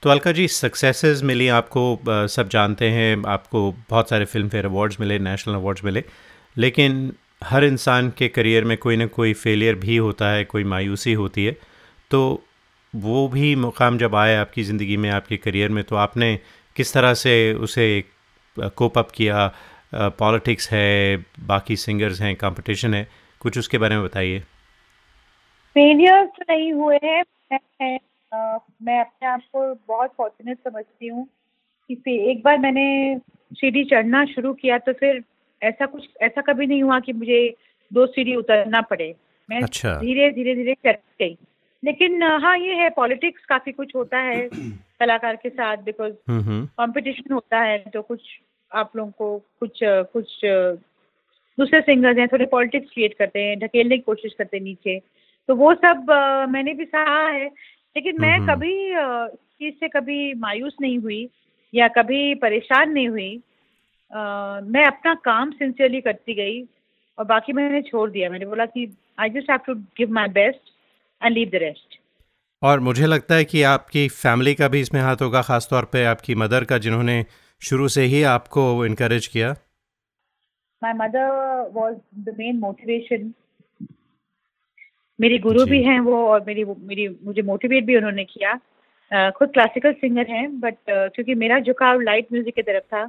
तो 0.03 0.11
अलका 0.11 0.33
जी 0.33 0.47
सक्सेसेस 0.49 1.23
मिली 1.23 1.47
आपको 1.51 2.27
सब 2.29 2.49
जानते 2.49 2.89
हैं, 2.91 3.23
आपको 3.29 3.61
बहुत 3.91 4.09
सारे 4.11 4.25
फ़िल्म 4.25 4.49
फेयर 4.49 4.67
अवार्ड्स 4.67 5.01
मिले 5.01 5.19
नेशनल 5.19 5.55
अवार्ड्स 5.55 5.85
मिले, 5.85 6.03
लेकिन 6.57 7.13
हर 7.45 7.65
इंसान 7.65 8.11
के 8.19 8.29
करियर 8.29 8.65
में 8.65 8.77
कोई 8.79 8.97
ना 8.97 9.07
कोई 9.09 9.33
फेलियर 9.35 9.75
भी 9.77 9.97
होता 9.97 10.31
है, 10.31 10.45
कोई 10.45 10.65
मायूसी 10.65 11.13
होती 11.13 11.45
है। 11.45 11.57
तो 12.11 12.43
वो 12.95 13.27
भी 13.29 13.55
मुकाम 13.57 13.99
जब 13.99 14.15
आए 14.15 14.35
आपकी 14.37 14.63
ज़िंदगी 14.63 14.97
में, 14.97 15.11
आपके 15.11 15.37
करियर 15.37 15.69
में 15.71 15.83
तो 15.85 15.97
आपने 15.97 16.39
किस 16.77 16.93
तरह 16.95 17.15
से 17.15 17.53
उसे 17.55 18.05
कोप 18.57 18.99
अप 18.99 19.11
किया? 19.11 19.47
पॉलिटिक्स 19.95 20.71
है, 20.71 21.17
बाकी 21.41 21.77
सिंगर्स 21.79 22.21
हैं 22.21 22.35
कंपटीशन 22.37 22.95
है, 22.95 23.09
कुछ 23.41 23.59
उसके 23.59 23.79
बारे 23.79 23.97
में 23.97 24.05
बताइए। 24.05 24.39
फेलियर्स 25.77 26.41
नहीं 26.51 26.73
हुए 26.73 26.99
हैं 27.05 27.23
मैं 27.53 27.99
अ, 28.33 28.59
मैं 28.83 29.01
अपने 29.01 29.29
आप 29.29 29.41
को 29.41 29.75
बहुत 29.89 30.13
फॉर्चुनेट 30.19 30.59
समझती 30.59 31.07
हूँ 31.07 31.27
कि 31.91 32.31
एक 32.31 32.43
बार 32.43 32.59
मैंने 32.59 32.85
सीढ़ी 33.53 33.85
चढ़ना 33.85 34.25
शुरू 34.25 34.53
किया 34.55 34.79
तो 34.79 34.93
फिर 34.93 35.23
ऐसा 35.63 35.87
कुछ 35.87 36.09
ऐसा 36.23 36.41
कभी 36.41 36.67
नहीं 36.67 36.83
हुआ 36.83 37.01
कि 37.01 37.13
मुझे 37.13 37.55
दो 37.93 38.07
सीढ़ी 38.07 38.35
उतरना 38.37 38.81
पड़े। 38.81 39.15
मैं 39.51 39.61
अच्छा। 39.63 39.95
धीरे 39.95 40.31
धीरे 40.31 40.55
धीरे 40.55 40.75
चढ़ 40.75 40.97
गई। 41.21 41.37
लेकिन 41.85 42.23
हाँ 42.23 42.57
ये 42.59 42.75
है 42.75 42.91
पॉलिटिक्स 42.91 43.45
काफ़ी 43.45 43.73
कुछ 43.73 43.95
होता 43.95 44.19
है 44.19 44.49
कलाकार 45.01 45.37
के 45.37 45.49
साथ 45.49 45.77
बिकॉज़ 45.77 46.13
हम्म 46.29 46.41
हम्म। 46.41 46.67
कंपटीशन 46.67 47.35
होता 47.35 47.61
है 47.61 47.79
तो 47.79 48.03
कुछ 48.03 48.21
आप 48.73 48.97
लोगों 48.97 49.11
को 49.11 49.39
कुछ 49.61 49.81
कुछ 49.85 50.41
दूसरे 51.59 51.81
सिंगर्स 51.81 52.19
हैं 52.19 52.29
थोड़े 52.29 52.47
पॉलिटिक्स 52.47 52.91
क्रिएट 52.91 53.15
करते 53.15 53.43
हैं 53.43 53.59
ढकेलने 53.59 53.97
की 53.97 54.03
कोशिश 54.03 54.35
करते 54.39 54.57
हैं 54.57 54.65
नीचे। 54.65 55.01
तो 55.51 55.55
वो 55.57 55.73
सब 55.75 56.11
मैंने 56.51 56.73
भी 56.75 56.85
सहा 56.85 57.27
है। 57.29 57.45
लेकिन 57.45 58.21
मैं। 58.21 58.39
कभी 58.47 58.75
इस 58.89 59.39
चीज़ 59.61 59.75
से 59.75 59.89
कभी 59.89 60.19
मायूस 60.39 60.77
नहीं 60.81 60.99
हुई 60.99 61.29
या 61.75 61.89
कभी 61.89 62.35
परेशान 62.35 62.91
नहीं 62.91 63.09
हुई। 63.09 63.31
मैं 64.67 64.85
अपना 64.87 65.15
काम 65.25 65.51
सिंसियरली 65.53 66.01
करती 66.01 66.35
गई 66.35 66.63
और 67.19 67.25
बाकी 67.25 67.53
मैंने 67.53 67.81
छोड़ 67.83 68.11
दिया। 68.11 68.31
मैंने 68.31 68.47
बोला 68.47 68.67
कि 68.67 68.87
I 69.19 69.31
just 69.31 69.51
have 69.51 69.61
to 69.67 69.75
give 69.99 70.13
my 70.13 70.29
best 70.29 70.71
and 71.23 71.35
leave 71.35 71.49
the 71.49 71.63
rest 71.63 71.99
और 72.63 72.81
मुझे 72.81 73.07
लगता 73.07 73.35
है 73.35 73.45
कि 73.45 73.63
आपकी 73.63 74.09
फैमिली 74.09 74.55
का 74.55 74.69
भी 74.69 74.81
इसमें 74.81 75.01
हाथ 75.01 75.23
होगा 75.23 75.43
ख़ास 75.43 75.69
तौर 75.71 75.85
पे 75.85 76.05
आपकी 76.05 76.35
मदर 76.35 76.65
का 76.65 76.79
जिन्होंने 76.79 77.25
शुरू 77.63 77.89
से 77.89 78.03
ही 78.05 78.23
आपको 78.29 78.65
इनक्रेज 78.87 79.27
किया। 79.27 79.53
My 80.83 80.93
mother 80.93 81.29
was 81.73 81.97
the 82.19 82.37
main 82.39 82.59
motivation 82.59 83.33
मेरी 85.21 85.39
गुरु 85.39 85.65
भी 85.67 85.83
हैं 85.83 85.99
वो 86.01 86.27
और 86.27 86.45
मेरी 86.47 86.65
मेरी 86.65 87.09
मुझे 87.25 87.43
मोटिवेट 87.43 87.85
भी 87.85 87.97
उन्होंने 87.97 88.25
किया। 88.25 88.53
uh, 88.53 89.31
खुद 89.33 89.49
क्लासिकल 89.49 89.93
सिंगर 89.93 90.27
हैं 90.31 90.61
बट 90.61 90.75
uh, 90.75 91.15
क्योंकि 91.15 91.35
मेरा 91.35 91.59
झुकाव 91.61 92.01
लाइट 92.01 92.27
म्यूज़िक 92.33 92.55
की 92.55 92.63
तरफ़ 92.63 92.85
था 92.85 93.05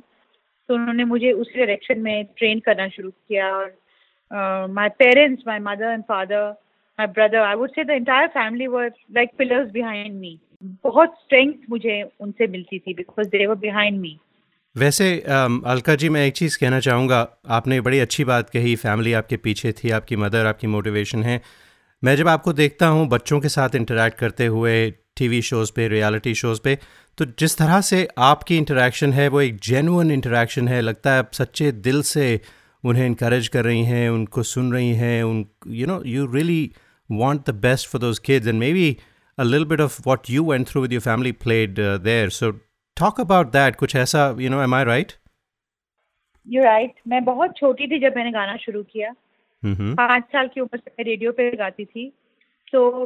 तो 0.69 0.73
उन्होंने 0.73 1.03
मुझे 1.03 1.31
उस 1.31 1.47
डायरेक्शन 1.57 1.99
में 1.99 2.25
ट्रेन 2.37 2.59
करना 2.59 2.87
शुरू 2.87 3.09
किया 3.09 3.51
और 3.51 4.67
my 4.71 4.89
parents 4.89 5.43
my 5.47 5.59
mother 5.59 5.85
and 5.85 6.03
father 6.03 6.49
my 6.99 7.07
brother 7.07 7.37
I 7.37 7.55
would 7.55 7.69
say 7.69 7.83
the 7.83 7.89
entire 7.89 8.27
family 8.27 8.67
were 8.67 8.91
like 9.15 9.29
pillars 9.37 9.71
behind 9.71 10.19
me 10.19 10.39
बहुत 10.83 11.15
स्ट्रेंथ 11.23 11.53
मुझे 11.69 12.01
उनसे 12.19 12.47
मिलती 12.47 12.79
थी 12.79 12.93
because 12.93 13.27
they 13.27 13.45
were 13.45 13.55
behind 13.55 13.99
me 13.99 14.17
वैसे 14.75 15.07
अलका 15.67 15.95
जी 15.95 16.09
मैं 16.09 16.25
एक 16.27 16.33
चीज़ 16.33 16.57
कहना 16.59 16.79
चाहूँगा 16.79 17.17
आपने 17.49 17.81
बड़ी 17.81 17.99
अच्छी 17.99 18.23
बात 18.23 18.49
कही 18.49 18.75
फैमिली 18.75 19.13
आपके 19.13 19.37
पीछे 19.37 19.71
थी 19.71 19.89
आपकी 19.89 20.15
मदर 20.15 20.45
आपकी 20.45 20.67
मोटिवेशन 20.67 21.23
है। 21.23 21.41
मैं 22.03 22.15
जब 22.15 22.27
आपको 22.27 22.51
देखता 22.53 22.87
हूँ 22.87 23.07
बच्चों 23.07 23.39
के 23.39 23.49
साथ 23.49 23.75
इंटरेक्ट 23.75 24.17
करते 24.17 24.45
हुए 24.45 24.89
टीवी 25.17 25.41
शोज़ 25.41 25.71
पे 25.75 25.87
रियलिटी 25.87 26.33
शोज़ 26.35 26.61
पे 26.63 26.77
तो 27.17 27.25
जिस 27.39 27.57
तरह 27.57 27.81
से 27.81 28.07
आपकी 28.19 28.57
इंटरेक्शन 28.57 29.13
है, 29.13 29.27
वो 29.27 29.41
एक 29.41 29.59
जेनुअन 29.63 30.11
इंटरेक्शन 30.11 30.67
है। 30.67 30.79
लगता 30.81 31.13
है 31.13 31.19
आप 31.19 31.31
सच्चे 31.33 31.71
दिल 31.87 32.01
से 32.03 32.39
उन्हें 32.83 33.05
इनक्रेज 33.05 33.47
कर 33.47 33.63
रही 33.65 33.83
हैं, 33.85 34.09
उनको 34.09 34.43
सुन 34.43 34.73
रही 34.73 34.91
हैं, 34.95 35.23
उन 35.23 35.45
you 35.67 35.87
know 35.87 36.01
you 36.05 36.25
really 36.33 36.71
want 37.09 37.49
the 37.49 37.55
best 37.61 37.89
for 37.89 38.01
those 38.01 38.19
kids 38.19 38.47
and 38.47 38.59
maybe 38.73 38.89
a 39.37 39.43
little 39.43 39.65
bit 39.65 39.81
of 39.81 40.01
what 40.01 40.29
you 40.29 40.51
went 40.51 40.67
through 40.67 40.81
with 40.81 40.93
your 40.93 41.01
family 41.01 41.31
played 41.45 41.79
there 41.79 42.29
so 42.39 42.51
talk 42.97 43.21
about 43.21 43.51
that 43.53 43.75
कुछ 43.75 43.95
ऐसा 43.95 44.35
you 44.39 44.49
know 44.49 44.61
am 44.63 44.75
I 44.75 44.83
right 44.85 45.11
you 46.47 46.63
right 46.63 46.93
मैं 47.07 47.23
बहुत 47.25 47.57
छोटी 47.57 47.87
थी 47.87 47.99
जब 47.99 48.17
मैंने 48.17 48.31
गाना 48.31 48.55
शुरू 48.57 48.83
किया। 48.83 49.13
पाँच 49.65 50.23
साल 50.23 50.47
की 50.47 50.61
उम्र 50.61 50.77
से 50.77 50.91
मैं 50.99 51.05
रेडियो 51.05 51.31
पे 51.31 51.51
गाती 51.51 51.85
थी। 51.85 52.13
तो 52.71 53.05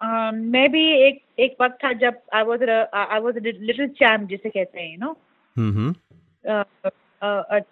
uh, 0.00 0.32
मैं 0.34 0.72
भी 0.72 0.92
एक 1.06 1.22
एक 1.38 1.56
वक्त 1.60 1.78
था 1.84 1.92
जब 1.92 2.20
I 2.34 2.42
was 2.42 2.62
I 2.94 3.20
was 3.20 3.38
little 3.38 3.88
champ 3.88 4.28
जिसे 4.28 4.50
कहते 4.50 4.80
हैं 4.80 4.98
नो 4.98 5.16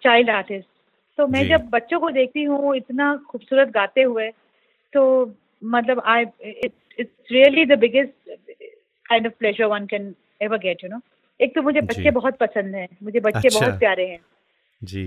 चाइल्ड 0.03 0.29
आर्टिस्ट 0.29 0.67
तो 1.17 1.27
मैं 1.27 1.47
जब 1.47 1.69
बच्चों 1.69 1.99
को 1.99 2.09
देखती 2.09 2.43
हूँ 2.43 2.75
इतना 2.75 3.15
खूबसूरत 3.17 3.67
गाते 3.67 4.01
हुए 4.01 4.29
तो 4.93 5.33
मतलब 5.63 6.01
I 6.05 6.23
it's 6.45 7.31
really 7.31 7.65
the 7.65 7.79
biggest 7.79 8.11
kind 9.09 9.27
of 9.27 9.33
pleasure 9.39 9.65
one 9.65 9.85
can 9.85 10.15
ever 10.41 10.57
get 10.57 10.83
you 10.83 10.89
know 10.89 10.99
एक 11.41 11.55
तो 11.55 11.61
मुझे 11.61 11.81
बच्चे 11.81 12.11
बहुत 12.11 12.37
पसंद 12.37 12.75
हैं 12.75 12.87
मुझे 13.03 13.19
बच्चे 13.19 13.47
अच्छा। 13.47 13.59
बहुत 13.59 13.79
प्यारे 13.79 14.07
हैं। 14.07 14.19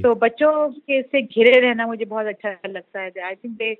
तो 0.02 0.14
बच्चों 0.14 0.68
के 0.70 1.02
से 1.02 1.22
घिरे 1.22 1.58
रहना 1.60 1.86
मुझे 1.86 2.04
बहुत 2.04 2.26
अच्छा 2.26 2.56
लगता 2.68 3.00
है। 3.00 3.10
I 3.24 3.34
think 3.34 3.56
they 3.56 3.76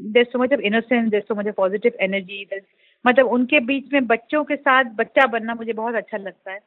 there 0.00 0.24
so 0.24 0.38
much 0.38 0.52
of 0.52 0.60
innocence 0.60 1.10
there 1.10 1.20
so 1.20 1.34
much 1.34 1.46
of 1.46 1.54
positive 1.54 1.92
energy 2.00 2.46
मतलब 3.04 3.26
उनके 3.26 3.60
बीच 3.60 3.92
में 3.92 4.06
बच्चों 4.06 4.44
के 4.44 4.56
साथ 4.56 4.84
बच्चा 4.94 5.26
बनना 5.26 5.54
मुझे 5.54 5.72
बहुत 5.72 5.94
अच्छा 5.94 6.16
लगता 6.16 6.52
है। 6.52 6.58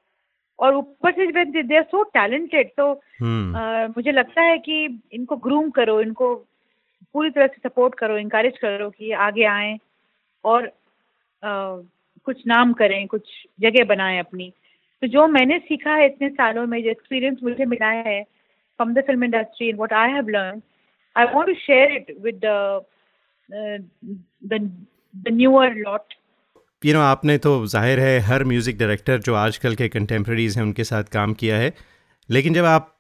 और 0.60 0.76
ऊपर 0.76 1.12
से 1.12 1.62
दे 1.64 1.78
आर 1.78 1.84
सो 1.84 2.04
टैलेंटेड 2.04 2.70
तो 2.78 2.92
हम्म। 3.22 3.94
मुझे 3.98 4.12
लगता 4.12 4.42
है 4.42 4.58
कि 4.58 5.02
इनको 5.14 5.36
ग्रूम 5.38 5.70
करो 5.70 6.00
इनको 6.02 6.36
पूरी 7.14 7.30
तरह 7.30 7.48
से 7.48 7.70
सपोर्ट 7.70 7.96
करो 7.96 8.18
इंकरेज 8.18 8.58
करो 8.58 8.90
कि 8.90 9.12
आगे 9.12 9.44
आए 9.46 9.78
और 10.46 10.66
अ, 10.66 11.82
कुछ 12.26 12.42
नाम 12.48 12.74
करें 12.74 13.06
कुछ 13.08 13.28
जगह 13.62 13.84
बनाएँ 13.86 14.20
अपनी। 14.20 14.52
तो 15.02 15.08
जो 15.08 15.28
मैंने 15.28 15.60
सीखा 15.60 15.96
है 15.96 16.06
इतने 16.06 16.30
सालों 16.30 16.66
में 16.68 16.82
जो 16.84 16.90
एक्सपीरियंस 16.90 17.40
मुझे 17.44 17.66
मिला 17.66 17.88
है 17.88 18.22
from 18.80 18.94
the 18.94 19.04
film 19.08 19.24
industry 19.24 19.68
and 19.68 19.78
what 19.78 19.94
I 19.94 20.12
have 20.12 20.30
learn 20.30 20.62
I 21.16 21.26
want 21.34 21.48
to 21.48 21.54
share 21.62 21.96
it 21.96 22.16
with 22.24 22.42
the 24.46 24.60
the 25.14 25.32
newer 25.32 25.76
lot 25.78 26.14
you 26.82 26.94
know 26.94 27.00
आपने 27.02 27.38
तो 27.38 27.66
ज़ाहिर 27.68 28.00
है 28.00 28.20
हर 28.22 28.44
म्यूज़िक 28.46 28.78
डायरेक्टर 28.78 29.20
जो 29.20 29.36
आजकल 29.36 29.76
के 29.76 29.88
कंटेम्प्रेरीज 29.90 30.58
हैं, 30.58 30.64
उनके 30.64 30.84
साथ 30.84 31.04
काम 31.14 31.34
किया 31.34 31.58
है। 31.58 31.74
लेकिन 32.30 32.54
जब 32.54 32.66
आप 32.66 32.92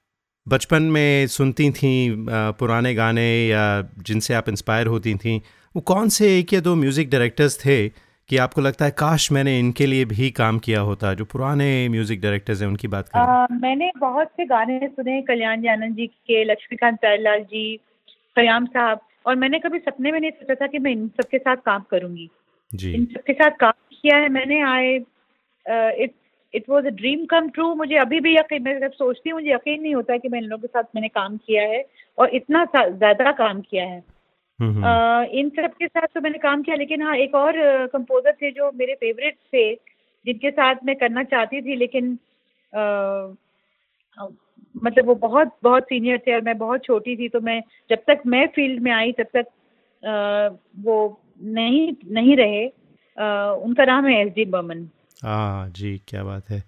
बचपन 0.48 0.84
में 0.94 1.27
सुनती 1.27 1.70
थी 1.72 1.91
पुराने 2.29 2.94
गाने 2.96 3.25
या 3.48 3.65
जिनसे 4.00 4.34
आप 4.34 4.50
इंस्पायर 4.50 4.88
होती 4.88 5.13
थी, 5.15 5.38
वो 5.75 5.82
कौन 5.84 6.10
से 6.10 6.38
एक 6.39 6.53
या 6.53 6.60
दो 6.62 6.75
म्यूज़िक 6.75 7.10
डायरेक्टर्स 7.10 7.58
थे 7.65 7.77
कि 8.29 8.38
आपको 8.38 8.62
लगता 8.62 8.86
है 8.86 8.91
काश 8.91 9.32
मैंने 9.32 9.58
इनके 9.60 9.86
लिए 9.86 10.05
भी 10.05 10.29
काम 10.34 10.60
किया 10.60 10.79
होता 10.82 11.13
जो 11.13 11.25
पुराने 11.25 11.67
म्यूज़िक 11.89 12.22
डायरेक्टर्स 12.22 12.62
हैं 12.62 12.67
उनकी 12.67 12.88
बात 12.88 13.10
करें। 13.10 13.58
मैंने 13.60 13.91
बहुत 13.98 14.27
से 14.27 14.46
गाने 14.46 14.88
सुने 14.88 15.22
कल्याण 15.22 15.62
जी 15.62 15.67
आनंद 15.67 15.96
जी 15.96 16.08
के 16.08 16.44
लक्ष्मीकांत 16.44 17.00
प्यारेलाल 17.00 17.44
जी 17.44 17.65
कयाम 18.38 18.65
साहब 18.67 19.01
और 19.25 19.36
मैंने 19.36 19.60
कभी 19.60 19.79
सपने 19.79 20.12
में 20.12 20.20
नहीं 20.20 20.32
सोचा 20.32 20.55
था 20.55 20.67
कि 20.67 20.79
मैं 20.79 20.91
इन 20.91 21.08
सबके 21.17 21.38
साथ 21.38 21.58
काम 21.65 21.84
करूँगी। 21.91 22.29
जी। 22.72 22.94
इन 22.94 23.05
सबके 23.05 23.34
साथ 23.34 23.51
काम 23.60 23.72
किया 23.91 24.17
है 24.17 24.29
मैंने 24.29 24.62
I 24.63 24.96
it 26.03 26.13
it 26.53 26.70
was 26.70 26.86
a 26.86 26.89
dream 26.96 27.25
come 27.25 27.50
true 27.50 27.74
मुझे 27.75 27.96
अभी 27.98 28.20
भी 28.20 28.36
यकीन 28.36 28.63
मैं 28.63 28.79
जब 28.79 28.91
सोचती 28.94 29.29
हूँ 29.29 29.39
मुझे 29.39 29.51
यकीन 29.51 29.82
नहीं 29.82 29.96
होता 29.96 30.17
कि 30.17 30.29
मैं 30.29 30.39
इन 30.41 30.46
लोगों 30.46 30.62
के 30.62 30.67
साथ 30.70 30.84
मैंने 30.96 31.08
काम 31.12 31.38
किया 31.38 31.63
है 31.70 31.84
और 32.17 32.36
इतना 32.36 32.65
ज़्यादा 32.75 33.32
काम 33.34 33.62
किया 33.62 33.86
है। 33.86 34.03
इन 35.33 35.50
सब 35.50 35.74
के 35.74 35.88
साथ 35.88 36.07
तो 36.07 36.21
मैंने 36.21 36.38
काम 36.38 36.62
किया 36.63 36.75
लेकिन 36.75 37.01
हाँ 37.01 37.15
एक 37.15 37.35
और 37.35 37.53
कंपोजर 37.88 38.31
थे 38.31 38.51
जो 38.51 38.71
मेरे 38.71 38.95
फेवरेट 38.95 39.35
थे 39.53 39.74
जिनके 40.25 40.51
साथ 40.51 40.75
मैं 40.83 40.95
करना 40.95 41.24
चाहती 41.24 41.62
थी 41.62 41.75
लेकिन 41.75 42.19
अ, 42.74 43.35
मतलब 44.83 45.05
वो 45.05 45.15
बहुत 45.15 45.57
बहुत 45.63 45.83
सीनियर 45.83 46.17
थे 46.17 46.33
और 46.35 46.41
मैं 46.41 46.57
बहुत 46.57 46.83
छोटी 46.83 47.15
थी 47.15 47.29
तो 47.29 47.39
मैं 47.39 47.62
जब 47.89 48.03
तक 48.07 48.21
मैं 48.25 48.47
फ़ील्ड 48.47 48.81
में 48.83 48.91
आई 48.91 49.12
तब 49.12 49.27
तक 49.33 49.45
अ, 50.03 50.57
वो 50.79 51.21
नहीं 51.43 51.93
नहीं 52.12 52.35
रहे। 52.38 52.65
अ, 52.67 53.24
उनका 53.63 53.85
नाम 53.85 54.05
है 54.05 54.27
एस 54.27 54.33
डी 54.33 54.45
बर्मन 54.45 54.89
हाँ 55.24 55.69
जी 55.69 56.01
क्या 56.07 56.24
बात 56.24 56.50
है। 56.50 56.63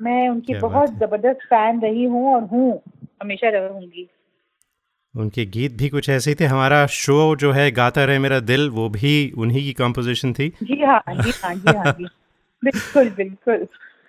मैं 0.00 0.28
उनकी 0.28 0.54
बहुत 0.54 0.90
ज़बरदस्त 0.90 1.40
फ़ैन 1.46 1.80
रही 1.80 2.04
हूँ 2.04 2.34
और 2.34 2.42
हूँ 2.42 2.82
हमेशा 3.22 3.48
रहूँगी। 3.48 4.08
उनके 5.14 5.44
गीत 5.46 5.72
भी 5.72 5.88
कुछ 5.88 6.08
ऐसे 6.08 6.30
ही 6.30 6.34
थे। 6.40 6.44
हमारा 6.44 6.86
शो 6.86 7.34
जो 7.36 7.52
है 7.52 7.70
गाता 7.70 8.04
रहे 8.04 8.18
मेरा 8.18 8.38
दिल 8.40 8.68
वो 8.70 8.88
भी 8.88 9.12
उन्हीं 9.38 9.62
की 9.62 9.72
कंपोजिशन 9.72 10.32
थी। 10.32 10.48
जी 10.62 10.80
हाँ 10.82 11.02
जी 11.08 11.32
हाँ 11.44 11.54
जी 11.54 11.76
हाँ 11.76 11.92
जी। 11.92 12.04
बिल्कुल 12.62 13.10
बिल्कुल। 13.10 13.66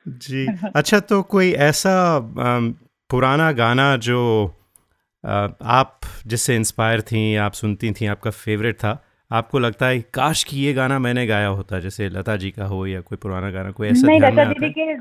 जी 0.07 0.45
अच्छा 0.75 0.99
तो 0.99 1.21
कोई 1.23 1.51
ऐसा 1.51 1.93
पुराना 3.09 3.51
गाना 3.51 3.95
जो 3.97 4.19
आप 5.23 5.99
जिससे 6.27 6.55
इंस्पायर 6.55 7.01
थी 7.01 7.35
आप 7.35 7.53
सुनती 7.53 7.91
थी 7.91 8.05
आपका 8.05 8.31
फेवरेट 8.31 8.75
था 8.75 8.97
आपको 9.31 9.59
लगता 9.59 9.87
है 9.87 9.99
काश 10.13 10.43
कि 10.43 10.57
ये 10.57 10.73
गाना 10.73 10.99
मैंने 10.99 11.25
गाया 11.27 11.47
होता 11.47 11.79
जैसे 11.79 12.09
लता 12.09 12.35
जी 12.35 12.51
का 12.51 12.65
हो 12.65 12.85
या 12.87 13.01
कोई 13.01 13.17
पुराना 13.17 13.49
गाना 13.51 13.71
कोई 13.71 13.87
ऐसा 13.87 14.07
नहीं 14.07 14.19
लता 14.21 14.45
दीदी 14.45 14.69
के 14.69 14.93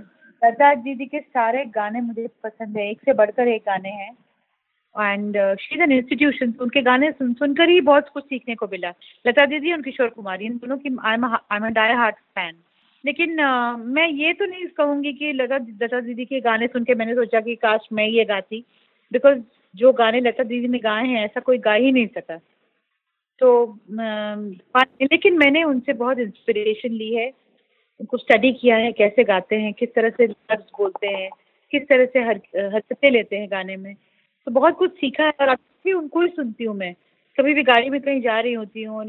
लता 0.43 0.75
दीदी 0.75 1.07
के 1.07 1.21
सारे 1.21 1.65
गाने 1.75 2.01
मुझे 2.01 2.27
पसंद 2.45 2.77
है। 2.77 2.91
एक 2.91 3.01
से 3.05 3.13
बढ़कर 3.13 3.49
एक 3.49 3.63
गाने 3.63 3.89
हैं। 3.89 4.11
And 4.97 5.37
she 5.61 5.75
is 5.75 5.83
an 5.83 5.93
institution 5.93 6.53
उनके 6.61 6.83
गाने 6.83 7.11
सुन 7.13 7.33
सुनकर 7.35 7.69
ही 7.69 7.81
बहुत 7.81 8.09
कुछ 8.09 8.25
सीखने 8.25 8.55
को 8.55 8.67
मिला। 8.67 8.93
लता 9.27 9.45
दीदी 9.47 9.73
और 9.73 9.83
किशोर 9.83 10.09
कुमार 10.09 10.43
इन 10.43 10.57
दोनों 10.57 10.79
की 10.79 10.97
I 11.05 11.57
am 11.57 11.69
die 11.69 11.93
hard 11.93 12.17
fan 12.17 12.55
लेकिन 13.05 13.39
अ, 13.39 13.77
मैं 13.77 14.09
ये 14.09 14.33
तो 14.33 14.47
नहीं 14.47 14.67
कहूँगी 14.67 15.13
कि 15.13 15.33
लता 15.33 15.57
लता 15.83 16.01
दीदी 16.01 16.25
के 16.25 16.41
गाने 16.41 16.67
सुन 16.67 16.85
के 16.85 16.95
मैंने 16.95 17.15
सोचा 17.15 17.41
कि 17.41 17.55
काश 17.57 17.89
मैं 17.93 18.07
ये 18.07 18.25
गाती 18.25 18.65
बिकॉज़ 19.13 19.39
जो 19.77 19.93
गाने 19.93 20.21
लता 20.21 20.45
दीदी 20.45 20.69
ने 20.69 20.79
गाए 20.79 21.07
हैं 21.07 21.25
ऐसा 21.25 21.41
कोई 21.41 21.59
गा 21.59 21.73
ही 21.75 21.93
नहीं 21.93 22.07
सका 22.07 22.37
तो 23.41 23.79
पा- 24.75 25.03
लेकिन 25.03 25.39
मैंने 25.39 25.63
उनसे 25.65 25.93
बहुत 25.93 26.19
इंस्पिरेशन 26.19 26.93
ली 26.93 27.15
है। 27.15 27.27
उनको 28.01 28.17
स्टडी 28.17 28.53
किया 28.53 28.77
है 28.77 28.93
कैसे 28.93 29.25
गाते 29.25 29.57
हैं 29.57 29.73
किस 29.73 29.95
तरह 29.95 30.11
से 30.11 30.27
लफ्ज 30.27 30.71
बोलते 30.79 31.07
हैं 31.07 31.29
किस 31.73 31.83
तरह 31.89 32.05
से 32.05 32.21
हर 32.21 32.41
हरकतें 32.75 33.11
लेते 33.11 33.37
हैं 33.37 33.51
गाने 33.51 33.77
में। 33.77 33.95
तो 34.49 34.53
बहुत 34.53 34.77
कुछ 34.79 34.91
सीखा 34.91 35.25
है 35.25 35.33
और 35.41 35.49
अभी 35.49 35.83
भी 35.85 35.93
उनको 35.93 36.21
ही 36.21 36.29
सुनती 36.29 36.65
हूँ 36.65 36.75
मैं। 36.77 36.93
कभी 37.39 37.55
भी 37.55 37.63
गाड़ी 37.63 37.91
में 37.91 38.01
कहीं 38.01 38.21
जा 38.23 38.39
रही 38.41 38.53
होती 38.53 38.83
हूँ 38.83 39.05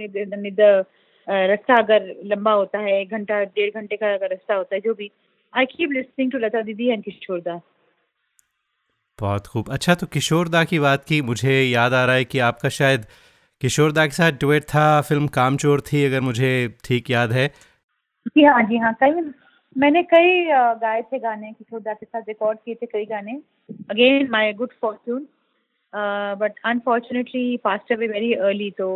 रास्ता 1.28 1.76
अगर 1.78 2.06
लंबा 2.26 2.52
होता 2.52 2.80
है 2.80 3.00
एक 3.02 3.12
घंटा 3.12 3.40
डेढ़ 3.46 3.70
घंटे 3.72 3.96
का 3.96 4.14
अगर 4.14 4.30
रास्ता 4.30 4.56
होता 4.56 4.76
है 4.76 4.82
जो 4.82 4.94
भी। 4.94 5.10
I 5.54 5.66
keep 5.66 5.92
listening 5.92 6.32
to 6.32 6.38
Lata 6.38 6.62
didi 6.62 6.88
and 6.90 7.04
Kishore 7.04 7.40
दास 7.40 7.62
बहुत 9.20 9.48
खूब। 9.48 9.70
अच्छा 9.72 9.96
तो 9.96 10.08
किशोर 10.08 10.48
दा 10.48 10.64
की 10.64 10.80
बात 10.80 11.04
की 11.04 11.22
मुझे 11.22 11.62
याद 11.64 11.94
आ 11.94 12.04
रहा 12.06 12.16
है 12.16 12.26
कि 12.26 12.40
आपका 12.40 12.70
शायद 12.70 13.06
किशोर 13.62 13.92
दा 13.92 14.06
के 14.06 14.14
साथ 14.14 14.40
डुएट 14.42 14.64
था 14.64 14.86
फ़िल्म 15.02 15.28
कामचोर 15.36 15.82
थी 15.82 16.06
अगर 16.06 16.22
मुझे 16.22 16.52
ठीक 16.86 17.10
याद 17.12 17.32
है। 17.32 17.48
जी 18.28 18.44
हाँ 18.44 18.62
जी 18.64 18.78
हाँ 18.78 18.94
कई 18.94 19.22
मैंने 19.80 20.02
कई 20.04 20.46
गाए 20.80 21.02
थे 21.02 21.20
गाने 21.20 21.52
किशोर 21.52 21.80
दा 21.82 21.94
के 21.94 22.06
साथ 22.06 22.22
रिकॉर्ड 22.28 22.58
किए 22.66 22.76
थे 22.76 22.86
कई 22.86 23.06
गाने। 23.06 23.34
Again 23.92 24.28
my 24.32 24.54
good 24.54 24.72
fortune 24.82 25.28
but 26.40 26.60
unfortunately 26.66 27.58
passed 27.64 27.92
away 27.94 28.08
very 28.08 28.34
early 28.34 28.70
तो 28.72 28.88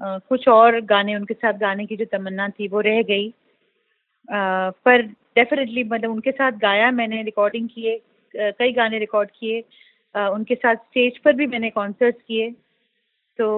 uh, 0.00 0.20
कुछ 0.28 0.48
और 0.48 0.80
गाने 0.80 1.14
उनके 1.16 1.34
साथ 1.34 1.58
गाने 1.60 1.86
की 1.86 1.96
जो 1.96 2.04
तमन्ना 2.12 2.48
थी 2.48 2.68
वो 2.68 2.80
रह 2.80 3.02
गई। 3.02 3.28
uh, 3.28 4.72
पर 4.84 5.02
डेफिनेटली 5.36 5.84
मतलब 5.84 6.10
उनके 6.10 6.32
साथ 6.32 6.58
गाया 6.62 6.90
मैंने 6.90 7.22
रिकॉर्डिंग 7.22 7.68
किए 7.68 8.00
कई 8.34 8.72
गाने 8.72 8.98
रिकॉर्ड 8.98 9.30
किए। 9.30 9.62
uh, 10.14 10.28
उनके 10.28 10.54
साथ 10.54 10.76
स्टेज 10.76 11.18
पर 11.18 11.32
भी 11.32 11.46
मैंने 11.46 11.70
कॉन्सर्ट्स 11.70 12.22
किए। 12.28 12.50
तो 13.38 13.48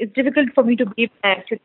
it's 0.00 0.14
difficult 0.14 0.54
for 0.54 0.64
me 0.64 0.76
to 0.76 0.84
be 0.86 1.02
actually 1.02 1.64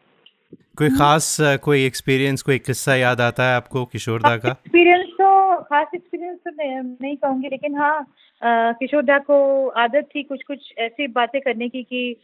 कोई 0.78 0.90
खास 0.90 1.36
कोई 1.64 1.86
एक्सपीरियंस 1.86 2.42
कोई 2.42 2.58
किस्सा 2.60 2.96
याद 2.96 3.22
आता 3.22 3.50
है 3.50 3.56
आपको 3.56 3.84
किशोर 3.86 4.22
दा 4.22 4.36
का? 4.38 4.50
एक्सपीरियंस 4.50 5.08
तो 5.18 5.62
खास 5.64 5.88
एक्सपीरियंस 5.96 6.38
तो 6.38 6.52
नहीं, 6.52 7.16
कहूँगी 7.18 7.48
लेकिन 7.48 7.76
हाँ 7.76 8.06
किशोर 8.80 9.04
दा 9.04 9.18
को 9.20 9.68
आदत 9.84 10.08
थी 10.16 10.24
कुछ 10.24 10.44
कुछ 10.44 10.74
ऐसी 10.78 11.08
बातें 11.08 11.40
करने 11.42 11.70
की 11.70 11.84
कि 11.84 12.16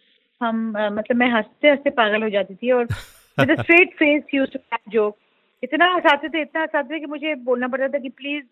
हम 0.42 0.78
आ, 0.78 0.90
मतलब 0.90 1.18
मैं 1.18 1.30
हँसते 1.32 1.70
हँसते 1.70 1.90
पागल 1.90 2.24
हो 2.24 2.30
जाती 2.30 2.56
थी 2.56 2.72
और 2.72 2.88
straight 3.40 3.94
face 4.00 4.24
used 4.34 4.50
to 4.50 4.60
joke 4.92 5.18
इतना 5.64 5.86
हंसाते 5.94 6.30
थे 6.30 6.42
इतना 6.42 6.62
हंसाते 6.62 6.96
थे 6.96 7.00
कि 7.00 7.06
मुझे 7.06 7.36
बोलना 7.46 7.68
पड़ता 7.68 7.88
था 7.88 8.00
कि 8.00 8.10
प्लीज़ 8.10 8.44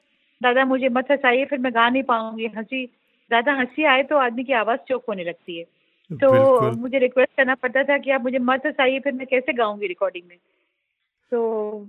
दादा 0.42 0.66
मुझे 0.66 0.90
मत 0.90 1.12
हंसाइए 1.12 1.46
फिर 1.46 1.60
मैं 1.60 1.72
गा 1.76 1.90
नहीं 1.90 2.04
पाऊँगी 2.04 2.48
हँसी 2.58 2.86
ज़्यादा 2.86 3.54
हँसी 3.54 3.84
आए 3.86 4.04
तो 4.04 4.18
आदमी 4.18 4.44
की 4.44 4.54
आवाज़ 4.54 4.80
चौक 4.90 5.04
होने 5.10 5.24
लगती 5.24 5.58
है। 5.60 5.66
तो 6.14 6.72
मुझे 6.72 7.00
रिक्वेस्ट 7.00 7.36
करना 7.38 7.56
पड़ता 7.56 7.84
था 7.84 7.98
कि 7.98 8.12
आप 8.12 8.22
मुझे 8.22 8.40
मत 8.40 8.66
हंसाइए 8.66 9.00
फिर 9.00 9.14
मैं 9.14 9.28
कैसे 9.28 9.54
गाऊँगी 9.54 9.88
रिकॉर्डिंग 9.88 10.24
में? 10.30 10.38
तो 11.32 11.86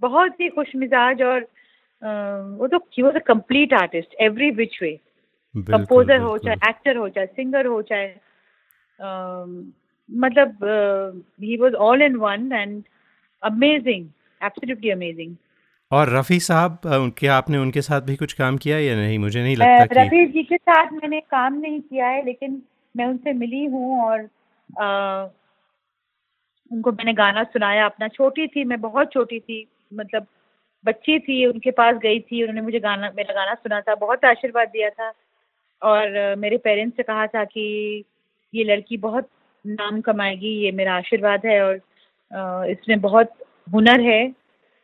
बहुत 0.00 0.40
ही 0.40 0.48
खुश 0.48 0.74
मिजाज 0.76 1.22
और 1.22 1.46
वो 2.60 2.66
तो 2.66 2.78
ही 2.92 3.02
was 3.02 3.14
a 3.14 3.18
complete 3.18 3.72
artist 3.74 4.14
every 4.20 4.50
which 4.50 4.78
way 4.82 4.90
composer 5.54 6.20
हो 6.20 6.36
चाहे 6.38 6.68
एक्टर 6.68 6.96
हो 6.96 7.08
चाहे 7.08 7.26
सिंगर 7.26 7.66
हो 7.66 7.80
चाहे 7.82 8.08
मतलब 10.08 10.58
ही 11.42 11.56
was 11.56 11.74
all 11.74 12.02
in 12.02 12.16
one 12.16 12.52
and 12.52 12.82
amazing 13.42 14.06
absolutely 14.40 14.90
amazing 14.90 15.34
और 15.90 16.08
रफ़ी 16.08 16.40
साहब 16.40 16.78
क्या 17.18 17.34
आपने 17.34 17.58
उनके 17.58 17.82
साथ 17.82 18.00
भी 18.00 18.16
कुछ 18.16 18.32
काम 18.32 18.56
किया 18.56 18.78
या 18.78 18.96
नहीं? 18.96 19.18
मुझे 19.18 19.42
नहीं 19.42 19.56
लगता 19.56 20.02
रफ़ी 20.02 20.26
जी 20.26 20.42
के 20.42 20.56
साथ 20.56 20.92
मैंने 20.92 21.20
काम 21.20 21.54
नहीं 21.54 21.80
किया 21.80 22.06
है 22.06 22.24
लेकिन 22.24 22.62
मैं 22.96 23.06
उनसे 23.06 23.32
मिली 23.34 23.64
हूँ 23.64 24.02
और 24.04 24.28
आ, 24.80 25.28
उनको 26.70 26.92
मैंने 26.92 27.12
गाना 27.14 27.42
सुनाया 27.44 27.84
अपना। 27.86 28.08
छोटी 28.08 28.46
थी 28.46 28.64
मैं 28.64 28.80
बहुत 28.80 29.12
छोटी 29.12 29.38
थी 29.40 29.66
मतलब 29.94 30.26
बच्ची 30.84 31.18
थी 31.18 31.44
उनके 31.46 31.70
पास 31.72 31.96
गई 32.02 32.20
थी 32.20 32.42
उन्होंने 32.42 32.60
मुझे 32.60 32.80
गाना 32.80 33.10
मेरा 33.16 33.34
गाना 33.34 33.54
सुना 33.54 33.80
था 33.80 33.94
बहुत 33.96 34.24
आशीर्वाद 34.24 34.68
दिया 34.68 34.90
था। 34.90 35.12
और 35.82 36.34
मेरे 36.38 36.56
पेरेंट्स 36.58 36.96
से 36.96 37.02
कहा 37.02 37.26
था 37.26 37.44
कि 37.44 38.04
ये 38.54 38.64
लड़की 38.64 38.96
बहुत 38.98 39.28
नाम 39.64 40.00
कमाएगी 40.00 40.54
ये 40.64 40.70
मेरा 40.72 40.94
आशीर्वाद 40.96 41.46
है 41.46 41.60
और 41.62 41.74
इसमें 42.70 43.00
बहुत 43.00 43.32
हुनर 43.66 44.00
है। 44.00 44.22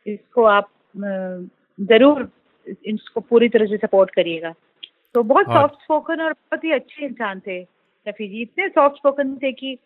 इसको 0.05 0.43
आप 0.45 0.69
ज़रूर 1.79 2.29
इसको 2.85 3.21
पूरी 3.21 3.49
तरह 3.49 3.65
से 3.65 3.77
सपोर्ट 3.77 4.09
करिएगा। 4.11 4.53
तो 5.15 5.23
बहुत 5.23 5.45
सॉफ्ट 5.47 5.81
स्पोकन 5.83 6.21
और 6.21 6.33
बहुत 6.33 6.63
ही 6.63 6.71
अच्छे 6.71 7.05
इंसान 7.05 7.39
थे। 7.47 7.61
रफ़ी 8.07 8.27
जी 8.27 8.41
इतने 8.41 8.67
सॉफ्ट 8.69 8.97
स्पोकन 8.97 9.35
थे 9.43 9.51
कि 9.53 9.77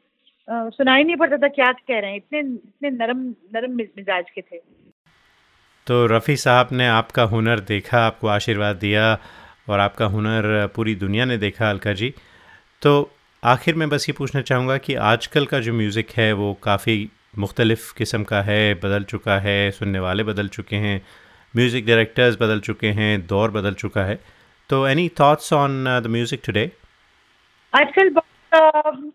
सुनाई 0.48 1.04
नहीं 1.04 1.16
पड़ता 1.16 1.38
था 1.38 1.48
क्या 1.50 1.72
कह 1.72 2.00
रहे 2.00 2.12
हैं। 2.12 2.18
इतने 2.18 2.40
इतने 2.40 2.90
नरम 2.92 3.20
नरम 3.56 3.72
मिजाज 3.72 4.30
के 4.36 4.42
थे। 4.42 4.58
तो 5.88 6.06
रफ़ी 6.08 6.36
साहब 6.38 6.70
ने 6.72 6.88
आपका 6.88 7.24
हुनर 7.26 7.60
देखा, 7.60 8.00
आपको 8.00 8.28
आशीर्वाद 8.28 8.76
दिया 8.78 9.18
और 9.70 9.80
आपका 9.80 10.06
हुनर 10.06 10.68
पूरी 10.76 10.96
दुनिया 10.96 11.26
ने 11.26 11.38
देखा, 11.38 11.70
अलका 11.70 11.94
जी। 11.94 12.14
तो 12.82 13.12
आखिर 13.44 13.76
में 13.76 13.88
बस 13.90 14.10
ये 14.10 14.14
पूछना 14.14 14.42
चाहूँगा 14.42 14.78
कि 14.78 14.96
आजकल 15.06 15.46
का 15.46 15.60
जो 15.60 15.74
म्यूज़िक 15.74 16.12
है, 16.12 16.32
वो 16.34 16.54
काफ़ी 16.64 17.10
मुख्तलिफ़ 17.38 17.94
किस्म 17.98 18.24
का 18.24 18.42
है, 18.42 18.74
बदल 18.76 19.04
चुका 19.04 19.40
है, 19.40 19.72
सुनने 19.72 20.00
वाले 20.00 20.24
बदल 20.24 20.48
चुके 20.50 20.76
हैं 20.78 21.02
म्यूज़िक 21.54 21.86
डायरेक्टर्स 21.86 22.36
बदल 22.36 22.60
चुके 22.62 22.88
हैं, 22.90 23.26
दौर 23.28 23.52
बदल 23.52 23.74
चुका 23.76 24.04
है। 24.04 24.20
तो 24.70 24.88
any 24.88 25.08
thoughts 25.20 25.54
on 25.54 25.84
the 25.86 26.08
music 26.10 26.42
today 26.46 26.72
आजकल 27.78 28.10
बहुत 28.10 29.14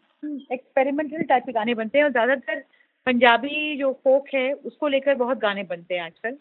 एक्सपेरिमेंटल 0.52 1.22
टाइप 1.22 1.42
के 1.46 1.52
गाने 1.52 1.74
बनते 1.74 1.98
हैं 1.98 2.04
और 2.04 2.10
ज़्यादातर 2.10 2.58
पंजाबी 3.06 3.76
जो 3.78 3.92
फोक 4.04 4.26
है 4.34 4.52
उसको 4.52 4.88
लेकर 4.88 5.14
बहुत 5.14 5.38
गाने 5.38 5.62
बनते 5.64 5.94
हैं 5.94 6.02
आजकल। 6.02 6.36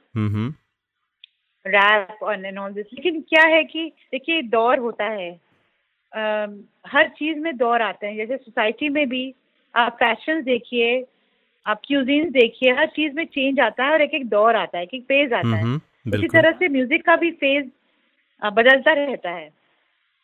रैप 1.66 2.24
और 2.24 2.46
एंड 2.46 2.58
ऑल 2.58 2.74
दिस 2.74 2.86
लेकिन 2.94 3.22
क्या 3.30 3.44
है 3.46 3.64
कि 3.64 3.86
देखिए 4.12 4.42
दौर 4.42 4.80
होता 4.80 5.06
है। 5.06 5.30
आ, 6.14 6.48
हर 6.88 7.08
चीज़ 7.10 7.38
में 7.40 7.56
दौर 7.58 7.82
आते 7.82 8.08
हैं। 8.08 8.16
जैसे 8.18 8.38
सोसाइटी 8.38 8.90
में 8.90 9.08
भी 9.10 9.24
आप 9.76 9.96
फ़ैशन 10.00 10.42
देखिए 10.44 11.06
आप 11.66 11.82
क्यूजीन 11.86 12.30
देखिए 12.32 12.72
हर 12.74 12.88
चीज़ 12.90 13.14
में 13.14 13.26
चेंज 13.26 13.60
आता 13.60 13.84
है 13.84 13.92
और 13.92 14.02
एक 14.02 14.14
एक 14.14 14.28
दौर 14.30 14.56
आता 14.56 14.78
है 14.78 14.84
एक 14.84 14.94
एक 14.94 15.04
फ़ेज़ 15.04 15.34
आता 15.34 15.56
है। 15.58 15.76
इसी 16.08 16.28
तरह 16.28 16.52
से 16.52 16.68
म्यूज़िक 16.68 17.06
का 17.06 17.16
भी 17.16 17.32
फ़ेज़ 17.32 17.66
बदलता 18.42 18.94
रहता 18.94 19.30
है। 19.30 19.50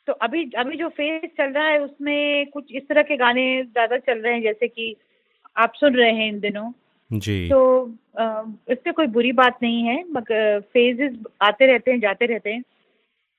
तो 0.08 0.14
अभी 0.14 0.44
अभी 0.58 0.78
जो 0.78 0.88
फ़ेज़ 0.90 1.26
चल 1.38 1.52
रहा 1.52 1.68
है 1.68 1.80
उसमें 1.80 2.46
कुछ 2.48 2.72
इस 2.72 2.84
तरह 2.90 3.02
के 3.02 3.18
गाने 3.18 3.46
ज़्यादा 3.64 3.98
चल 3.98 4.20
रहे 4.20 4.34
हैं 4.34 4.42
जैसे 4.42 4.68
कि 4.68 4.96
आप 5.56 5.74
सुन 5.76 5.96
रहे 5.96 6.12
हैं 6.12 6.28
इन 6.28 6.40
दिनों। 6.40 6.72
जी। 7.12 7.50
तो 7.50 7.88
इससे 8.72 8.92
कोई 8.92 9.08
बुरी 9.08 9.32
बात 9.32 9.58
नहीं 9.64 9.84
है 9.84 10.04
मगर 10.12 10.60
फेजेस 10.60 11.14
आते 11.42 11.66
रहते 11.66 11.92
हैं 11.92 12.00
जाते 12.00 12.26
रहते 12.26 12.50
हैं। 12.50 12.60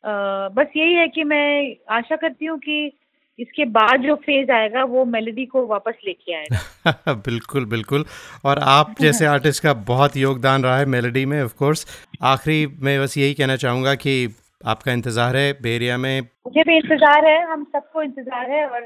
आ, 0.04 0.48
बस 0.48 0.66
यही 0.76 0.94
है 0.94 1.09
कि 1.09 1.24
मैं 1.24 1.76
आशा 1.90 2.16
करती 2.16 2.46
हूँ 2.46 2.59
कि 2.59 2.92
इसके 3.38 3.64
बाद 3.64 4.02
जो 4.02 4.14
फ़ेज़ 4.16 4.50
आएगा 4.50 4.85
वो 4.85 5.04
मेलोडी 5.04 5.46
को 5.46 5.66
वापस 5.66 5.94
लेके 6.07 6.35
आएगा 6.35 7.12
बिल्कुल 7.26 7.64
बिल्कुल। 7.66 8.04
और 8.44 8.59
आप 8.59 8.94
जैसे 9.00 9.26
आर्टिस्ट 9.26 9.62
का 9.62 9.72
बहुत 9.72 10.16
योगदान 10.16 10.62
रहा 10.62 10.78
है 10.78 10.87
मेलोडी 10.87 11.24
में 11.26 11.42
ऑफ़ 11.42 11.54
कोर्स 11.54 11.87
आखिरी 12.22 12.66
मैं 12.81 13.00
बस 13.00 13.16
यही 13.18 13.35
कहना 13.35 13.57
चाहूँगा 13.57 13.94
कि 13.94 14.26
आपका 14.61 14.92
इंतज़ार 14.92 15.37
है 15.37 15.53
बेरिया 15.62 15.97
में? 15.99 16.21
मुझे 16.21 16.62
भी 16.62 16.77
इंतज़ार 16.77 17.27
है, 17.27 17.42
हम 17.47 17.64
सबको 17.64 18.03
इंतज़ार 18.03 18.51
है 18.51 18.66
और 18.68 18.83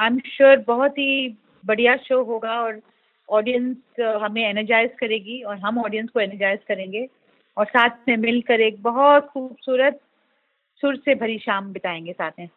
आई 0.00 0.06
एम 0.06 0.18
श्योर 0.26 0.64
बहुत 0.68 0.98
ही 0.98 1.36
बढ़िया 1.64 1.96
शो 1.98 2.22
होगा 2.24 2.60
और 2.60 2.80
ऑडियंस 3.28 4.00
हमें 4.22 4.42
एनर्जाइज 4.42 4.90
करेगी 5.00 5.40
और 5.42 5.58
हम 5.58 5.78
ऑडियंस 5.78 6.08
को 6.10 6.20
एनर्जाइज 6.20 6.60
करेंगे 6.68 7.06
और 7.56 7.66
साथ 7.66 8.08
में 8.08 8.16
मिलकर 8.16 8.60
एक 8.60 8.82
बहुत 8.82 9.28
खूबसूरत 9.32 10.00
सुर 10.82 10.96
से 10.96 11.14
भरी 11.14 11.38
शाम 11.38 11.72
बिताएँगे 11.72 12.12
साथ 12.12 12.30
में। 12.38 12.48